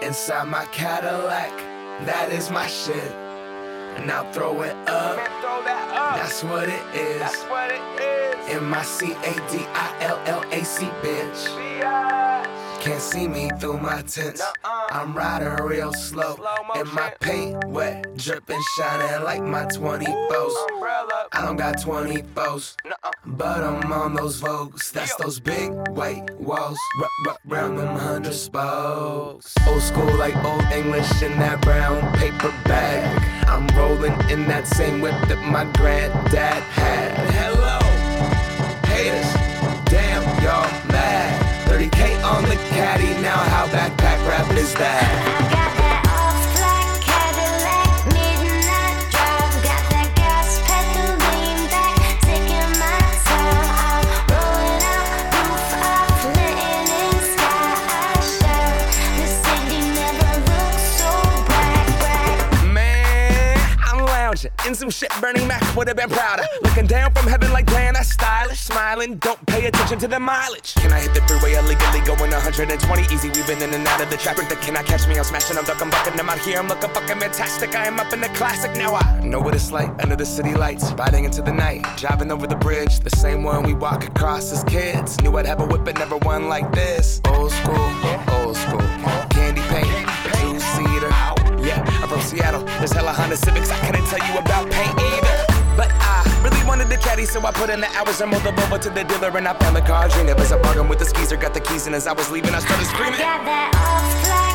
inside 0.00 0.46
my 0.46 0.66
Cadillac, 0.70 1.52
that 2.04 2.32
is 2.32 2.50
my 2.50 2.66
shit. 2.66 3.14
And 3.96 4.10
I'll 4.10 4.30
throw 4.30 4.62
it 4.62 4.76
up, 4.86 5.18
that's 6.14 6.42
what 6.44 6.68
it 6.68 6.82
is. 6.94 7.44
In 8.48 8.64
my 8.64 8.82
C 8.82 9.12
A 9.12 9.32
D 9.50 9.66
I 9.74 10.04
L 10.04 10.18
L 10.26 10.44
A 10.52 10.64
C, 10.64 10.86
bitch. 11.02 11.48
Can't 12.80 13.00
see 13.00 13.26
me 13.26 13.50
through 13.58 13.78
my 13.78 14.02
tents. 14.02 14.40
I'm 14.90 15.14
riding 15.14 15.64
real 15.66 15.92
slow. 15.92 16.36
And 16.74 16.90
my 16.92 17.12
paint 17.20 17.62
wet, 17.68 18.16
dripping, 18.16 18.60
shining 18.76 19.22
like 19.24 19.42
my 19.42 19.64
24s. 19.66 20.54
I 21.32 21.42
don't 21.44 21.56
got 21.56 21.76
24s, 21.76 22.74
but 23.26 23.62
I'm 23.62 23.92
on 23.92 24.14
those 24.14 24.40
Vogues. 24.40 24.90
That's 24.92 25.14
those 25.16 25.40
big 25.40 25.70
white 25.90 26.30
walls. 26.40 26.78
R- 27.00 27.08
r- 27.28 27.36
round 27.46 27.78
them 27.78 27.96
hundred 27.96 28.32
spokes. 28.34 29.54
Old 29.66 29.82
school 29.82 30.14
like 30.16 30.36
old 30.44 30.64
English 30.72 31.22
in 31.22 31.38
that 31.38 31.60
brown 31.60 32.00
paper 32.16 32.52
bag. 32.64 33.04
I'm 33.46 33.66
rolling 33.76 34.14
in 34.30 34.46
that 34.48 34.66
same 34.66 35.00
whip 35.00 35.14
that 35.28 35.42
my 35.50 35.64
granddad 35.76 36.62
had. 36.62 37.12
Hello, 37.36 37.78
haters. 38.88 39.32
Damn, 39.90 40.22
y'all 40.42 40.88
mad. 40.90 41.44
30k 41.68 42.22
on 42.24 42.42
the 42.44 42.56
caddy, 42.70 43.20
now 43.20 43.36
how 43.36 43.66
backpack 43.66 43.97
rap 44.28 44.52
is 44.58 44.74
that? 44.74 45.47
Some 64.74 64.90
shit, 64.90 65.10
Bernie 65.20 65.44
Mac 65.46 65.62
would 65.76 65.88
have 65.88 65.96
been 65.96 66.10
prouder. 66.10 66.44
Looking 66.62 66.86
down 66.86 67.12
from 67.14 67.26
heaven 67.26 67.50
like 67.52 67.66
damn, 67.66 67.94
that's 67.94 68.10
stylish. 68.10 68.60
Smiling, 68.60 69.16
don't 69.16 69.44
pay 69.46 69.66
attention 69.66 69.98
to 70.00 70.06
the 70.06 70.20
mileage. 70.20 70.74
Can 70.74 70.92
I 70.92 71.00
hit 71.00 71.14
the 71.14 71.22
freeway 71.22 71.54
illegally 71.54 72.00
going 72.06 72.30
120 72.30 73.02
easy? 73.14 73.28
we've 73.30 73.46
been 73.46 73.62
in 73.62 73.72
and 73.74 73.86
out 73.88 74.00
of 74.00 74.10
the 74.10 74.16
traffic. 74.18 74.48
That 74.48 74.60
cannot 74.60 74.84
catch 74.84 75.08
me. 75.08 75.16
I'm 75.16 75.24
smashing, 75.24 75.56
I'm 75.56 75.64
ducking, 75.64 75.90
bucking. 75.90 76.20
I'm 76.20 76.28
out 76.28 76.38
here, 76.40 76.58
I'm 76.58 76.68
looking 76.68 76.90
fucking 76.90 77.18
fantastic. 77.18 77.74
I 77.74 77.86
am 77.86 77.98
up 77.98 78.12
in 78.12 78.20
the 78.20 78.28
classic. 78.28 78.76
Now 78.76 78.94
I 78.94 79.20
know 79.24 79.40
what 79.40 79.54
it's 79.54 79.72
like 79.72 79.90
under 80.02 80.16
the 80.16 80.26
city 80.26 80.54
lights. 80.54 80.92
Riding 80.92 81.24
into 81.24 81.40
the 81.40 81.52
night, 81.52 81.84
driving 81.96 82.30
over 82.30 82.46
the 82.46 82.56
bridge. 82.56 83.00
The 83.00 83.16
same 83.16 83.42
one 83.42 83.62
we 83.62 83.74
walk 83.74 84.04
across 84.04 84.52
as 84.52 84.62
kids. 84.64 85.18
Knew 85.22 85.36
I'd 85.38 85.46
have 85.46 85.60
a 85.60 85.66
whip, 85.66 85.84
but 85.84 85.98
never 85.98 86.18
one 86.18 86.48
like 86.48 86.70
this. 86.72 87.20
Old 87.24 87.50
school, 87.52 87.90
old 88.30 88.56
school. 88.56 89.18
Seater. 89.38 89.47
From 92.18 92.26
Seattle. 92.26 92.62
There's 92.78 92.92
hella 92.92 93.12
Honda 93.12 93.36
Civics. 93.36 93.70
I 93.70 93.78
couldn't 93.86 94.04
tell 94.06 94.18
you 94.18 94.38
about 94.38 94.68
paint 94.70 94.98
either. 94.98 95.44
But 95.76 95.92
I 95.92 96.24
really 96.42 96.66
wanted 96.66 96.88
the 96.88 96.96
caddy, 96.96 97.24
so 97.24 97.46
I 97.46 97.52
put 97.52 97.70
in 97.70 97.80
the 97.80 97.86
hours 97.96 98.20
and 98.20 98.30
moved 98.30 98.44
over 98.44 98.78
to 98.78 98.90
the 98.90 99.04
dealer 99.04 99.30
and 99.36 99.46
I 99.46 99.54
found 99.54 99.76
the 99.76 99.82
car. 99.82 100.08
Dream 100.08 100.28
it 100.28 100.36
was 100.36 100.50
a 100.50 100.58
bargain 100.58 100.88
with 100.88 100.98
the 100.98 101.04
skeezer, 101.04 101.36
got 101.36 101.54
the 101.54 101.60
keys, 101.60 101.86
and 101.86 101.94
as 101.94 102.08
I 102.08 102.12
was 102.12 102.28
leaving, 102.30 102.54
I 102.54 102.58
started 102.58 102.86
screaming. 102.86 103.20
Got 103.20 103.44
that 103.44 103.70
off 103.76 104.24
black 104.24 104.47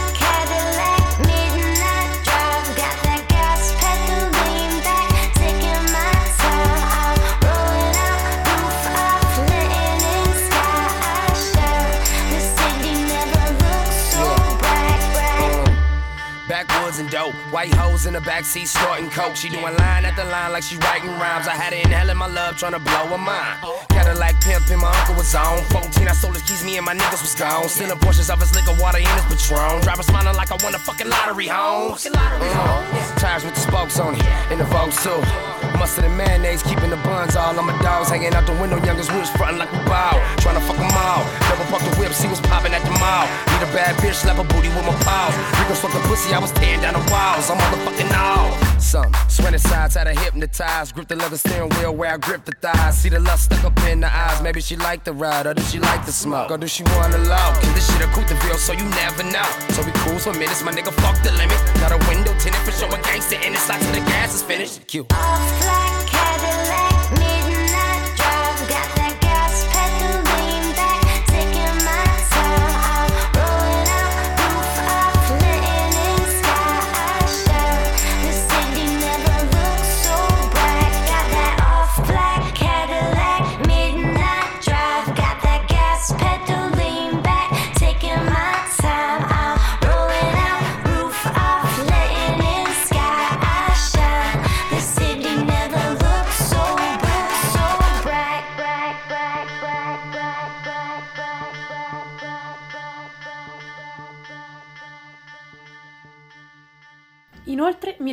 in 16.99 17.07
dope. 17.07 17.33
White 17.51 17.73
hoes 17.73 18.05
in 18.05 18.13
the 18.13 18.19
backseat 18.19 18.67
snorting 18.67 19.09
coke. 19.09 19.35
She 19.35 19.49
doing 19.49 19.75
line 19.77 20.05
after 20.05 20.23
line 20.25 20.51
like 20.51 20.63
she 20.63 20.77
writing 20.77 21.09
rhymes. 21.11 21.47
I 21.47 21.55
had 21.55 21.73
her 21.73 21.79
inhaling 21.79 22.17
my 22.17 22.27
love, 22.27 22.57
trying 22.57 22.73
to 22.73 22.79
blow 22.79 23.07
her 23.07 23.17
mind. 23.17 23.59
Cadillac 23.89 24.35
pimpin', 24.41 24.79
my 24.79 24.91
uncle 24.99 25.15
was 25.15 25.33
on. 25.35 25.63
14, 25.65 26.07
I 26.07 26.13
sold 26.13 26.33
his 26.33 26.43
keys, 26.43 26.63
me 26.63 26.77
and 26.77 26.85
my 26.85 26.95
niggas 26.95 27.21
was 27.21 27.35
gone. 27.35 27.69
Sending 27.69 27.97
portions 27.99 28.29
of 28.29 28.39
his 28.39 28.53
liquor, 28.55 28.75
water 28.81 28.99
in 28.99 29.05
his 29.05 29.25
Patron. 29.25 29.81
Driver 29.81 30.03
smiling 30.03 30.35
like 30.35 30.51
I 30.51 30.57
won 30.63 30.75
a 30.75 30.79
fucking 30.79 31.09
lottery, 31.09 31.47
home. 31.47 31.93
Uh, 31.93 33.15
tires 33.17 33.43
with 33.43 33.55
the 33.55 33.61
spokes 33.61 33.99
on 33.99 34.15
it, 34.15 34.51
in 34.51 34.59
the 34.59 34.65
Vogue 34.65 34.91
too. 34.91 35.62
Mustard 35.83 36.05
and 36.05 36.17
mayonnaise, 36.17 36.63
keeping 36.63 36.89
the 36.89 36.95
buns 37.03 37.35
all 37.35 37.59
on 37.59 37.65
my 37.65 37.77
dogs. 37.81 38.09
Hanging 38.09 38.33
out 38.33 38.47
the 38.47 38.53
window, 38.53 38.77
youngest 38.85 39.11
woods 39.11 39.29
frontin' 39.31 39.59
like 39.59 39.69
we 39.69 39.79
bow. 39.79 40.15
Trying 40.37 40.55
to 40.55 40.61
fuck 40.61 40.77
them 40.77 40.87
all. 40.95 41.27
Double 41.49 41.65
park 41.65 41.83
the 41.83 41.93
whip, 41.99 42.13
see 42.13 42.29
what's 42.29 42.39
poppin' 42.39 42.73
at 42.73 42.85
the 42.85 42.91
mall. 42.91 43.27
Need 43.51 43.67
a 43.67 43.71
bad 43.75 43.93
bitch, 43.97 44.13
slap 44.13 44.39
a 44.39 44.45
booty 44.45 44.69
with 44.69 44.85
my 44.87 44.95
paws. 45.03 45.35
Rico 45.59 45.75
fuck 45.75 45.91
the 45.91 45.99
pussy, 46.07 46.33
I 46.33 46.39
was 46.39 46.53
tearing 46.53 46.79
down 46.79 46.93
the 46.93 47.03
walls. 47.11 47.49
I'm 47.51 47.57
motherfucking 47.57 48.15
all. 48.15 48.72
Some 48.83 49.11
sweating 49.29 49.59
sides, 49.59 49.95
had 49.95 50.07
her 50.07 50.13
hypnotized. 50.13 50.93
Grip 50.93 51.07
the 51.07 51.15
leather 51.15 51.37
steering 51.37 51.69
wheel 51.71 51.95
where 51.95 52.13
I 52.13 52.17
grip 52.17 52.45
the 52.45 52.51
thighs. 52.61 52.99
See 52.99 53.09
the 53.09 53.19
lust 53.19 53.45
stuck 53.45 53.63
up 53.63 53.77
in 53.85 54.01
the 54.01 54.13
eyes. 54.13 54.41
Maybe 54.41 54.61
she 54.61 54.75
like 54.75 55.03
the 55.03 55.13
ride, 55.13 55.47
or 55.47 55.53
does 55.53 55.71
she 55.71 55.79
like 55.79 56.05
the 56.05 56.11
smoke? 56.11 56.51
Or 56.51 56.57
does 56.57 56.71
she 56.71 56.83
wanna 56.83 57.17
love? 57.17 57.59
This 57.73 57.91
shit 57.91 58.01
a 58.01 58.07
Couteville, 58.07 58.57
so 58.57 58.73
you 58.73 58.85
never 59.01 59.23
know. 59.23 59.47
So 59.69 59.83
we 59.83 59.91
cruise 59.93 60.25
for 60.25 60.33
minutes, 60.33 60.61
my 60.63 60.71
nigga 60.71 60.91
fuck 61.01 61.21
the 61.23 61.31
limit. 61.31 61.57
Got 61.79 61.91
a 61.93 61.97
window 62.09 62.37
tinted 62.39 62.61
for 62.61 62.71
showing 62.71 63.01
gangster 63.03 63.37
in 63.37 63.53
it. 63.53 63.59
Slide 63.59 63.81
till 63.81 63.93
the 63.93 64.05
gas 64.11 64.35
is 64.35 64.43
finished. 64.43 64.85
Cute. 64.85 65.07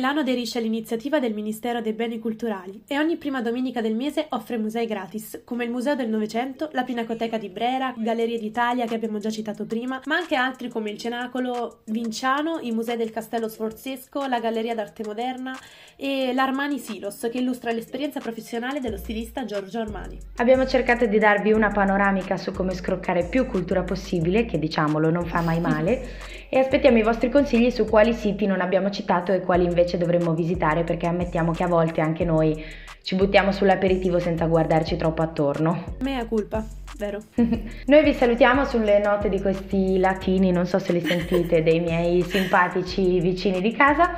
Milano 0.01 0.21
aderisce 0.21 0.57
all'iniziativa 0.57 1.19
del 1.19 1.35
Ministero 1.35 1.79
dei 1.79 1.93
Beni 1.93 2.17
Culturali 2.17 2.81
e 2.87 2.97
ogni 2.97 3.17
prima 3.17 3.39
domenica 3.43 3.81
del 3.81 3.95
mese 3.95 4.25
offre 4.29 4.57
musei 4.57 4.87
gratis, 4.87 5.43
come 5.45 5.63
il 5.63 5.69
Museo 5.69 5.93
del 5.93 6.09
Novecento, 6.09 6.69
la 6.71 6.81
Pinacoteca 6.81 7.37
di 7.37 7.49
Brera, 7.49 7.93
Gallerie 7.95 8.39
d'Italia 8.39 8.87
che 8.87 8.95
abbiamo 8.95 9.19
già 9.19 9.29
citato 9.29 9.67
prima, 9.67 10.01
ma 10.05 10.15
anche 10.15 10.33
altri 10.33 10.69
come 10.69 10.89
il 10.89 10.97
Cenacolo 10.97 11.81
Vinciano, 11.85 12.57
i 12.61 12.71
musei 12.71 12.97
del 12.97 13.11
Castello 13.11 13.47
Sforzesco, 13.47 14.25
la 14.25 14.39
Galleria 14.39 14.73
d'Arte 14.73 15.03
Moderna 15.05 15.55
e 15.95 16.33
l'Armani 16.33 16.79
Silos, 16.79 17.27
che 17.31 17.37
illustra 17.37 17.71
l'esperienza 17.71 18.19
professionale 18.19 18.79
dello 18.79 18.97
stilista 18.97 19.45
Giorgio 19.45 19.81
Armani. 19.81 20.17
Abbiamo 20.37 20.65
cercato 20.65 21.05
di 21.05 21.19
darvi 21.19 21.51
una 21.51 21.69
panoramica 21.69 22.37
su 22.37 22.51
come 22.51 22.73
scroccare 22.73 23.25
più 23.25 23.45
cultura 23.45 23.83
possibile, 23.83 24.45
che 24.45 24.57
diciamolo 24.57 25.11
non 25.11 25.27
fa 25.27 25.41
mai 25.41 25.59
male, 25.59 26.39
e 26.53 26.59
aspettiamo 26.59 26.97
i 26.97 27.01
vostri 27.01 27.29
consigli 27.29 27.71
su 27.71 27.85
quali 27.85 28.11
siti 28.11 28.45
non 28.45 28.59
abbiamo 28.59 28.89
citato 28.89 29.31
e 29.31 29.39
quali 29.39 29.63
invece 29.63 29.97
dovremmo 29.97 30.33
visitare, 30.33 30.83
perché 30.83 31.07
ammettiamo 31.07 31.53
che 31.53 31.63
a 31.63 31.67
volte 31.67 32.01
anche 32.01 32.25
noi 32.25 32.61
ci 33.03 33.15
buttiamo 33.15 33.53
sull'aperitivo 33.53 34.19
senza 34.19 34.47
guardarci 34.47 34.97
troppo 34.97 35.21
attorno. 35.21 35.95
Mea 36.01 36.25
culpa, 36.25 36.61
vero? 36.97 37.19
Noi 37.35 38.03
vi 38.03 38.13
salutiamo 38.13 38.65
sulle 38.65 38.99
note 38.99 39.29
di 39.29 39.39
questi 39.39 39.97
latini, 39.97 40.51
non 40.51 40.65
so 40.65 40.77
se 40.77 40.91
li 40.91 40.99
sentite, 40.99 41.63
dei 41.63 41.79
miei 41.79 42.21
simpatici 42.21 43.21
vicini 43.21 43.61
di 43.61 43.71
casa 43.71 44.17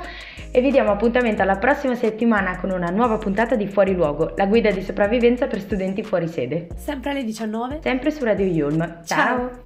e 0.50 0.60
vi 0.60 0.72
diamo 0.72 0.90
appuntamento 0.90 1.42
alla 1.42 1.58
prossima 1.58 1.94
settimana 1.94 2.58
con 2.58 2.70
una 2.70 2.90
nuova 2.90 3.16
puntata 3.16 3.54
di 3.54 3.68
Fuori 3.68 3.94
Luogo, 3.94 4.32
la 4.36 4.46
guida 4.46 4.72
di 4.72 4.82
sopravvivenza 4.82 5.46
per 5.46 5.60
studenti 5.60 6.02
fuori 6.02 6.26
sede. 6.26 6.66
Sempre 6.74 7.10
alle 7.10 7.22
19. 7.22 7.78
Sempre 7.80 8.10
su 8.10 8.24
Radio 8.24 8.46
Yulm. 8.46 9.02
Ciao. 9.04 9.04
Ciao. 9.04 9.64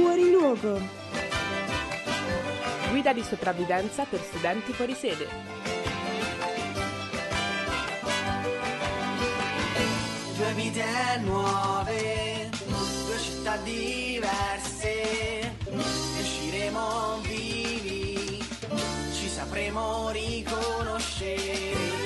Fuori 0.00 0.30
luogo. 0.30 0.80
Guida 2.88 3.12
di 3.12 3.22
sopravvivenza 3.22 4.04
per 4.04 4.18
studenti 4.22 4.72
fuori 4.72 4.94
sede. 4.94 5.28
Due 10.36 10.52
vite 10.54 10.84
nuove, 11.20 12.48
due 13.04 13.18
città 13.18 13.56
diverse, 13.58 15.54
usciremo 16.18 17.20
vivi, 17.20 18.42
ci 19.12 19.28
sapremo 19.28 20.08
riconoscere. 20.12 21.99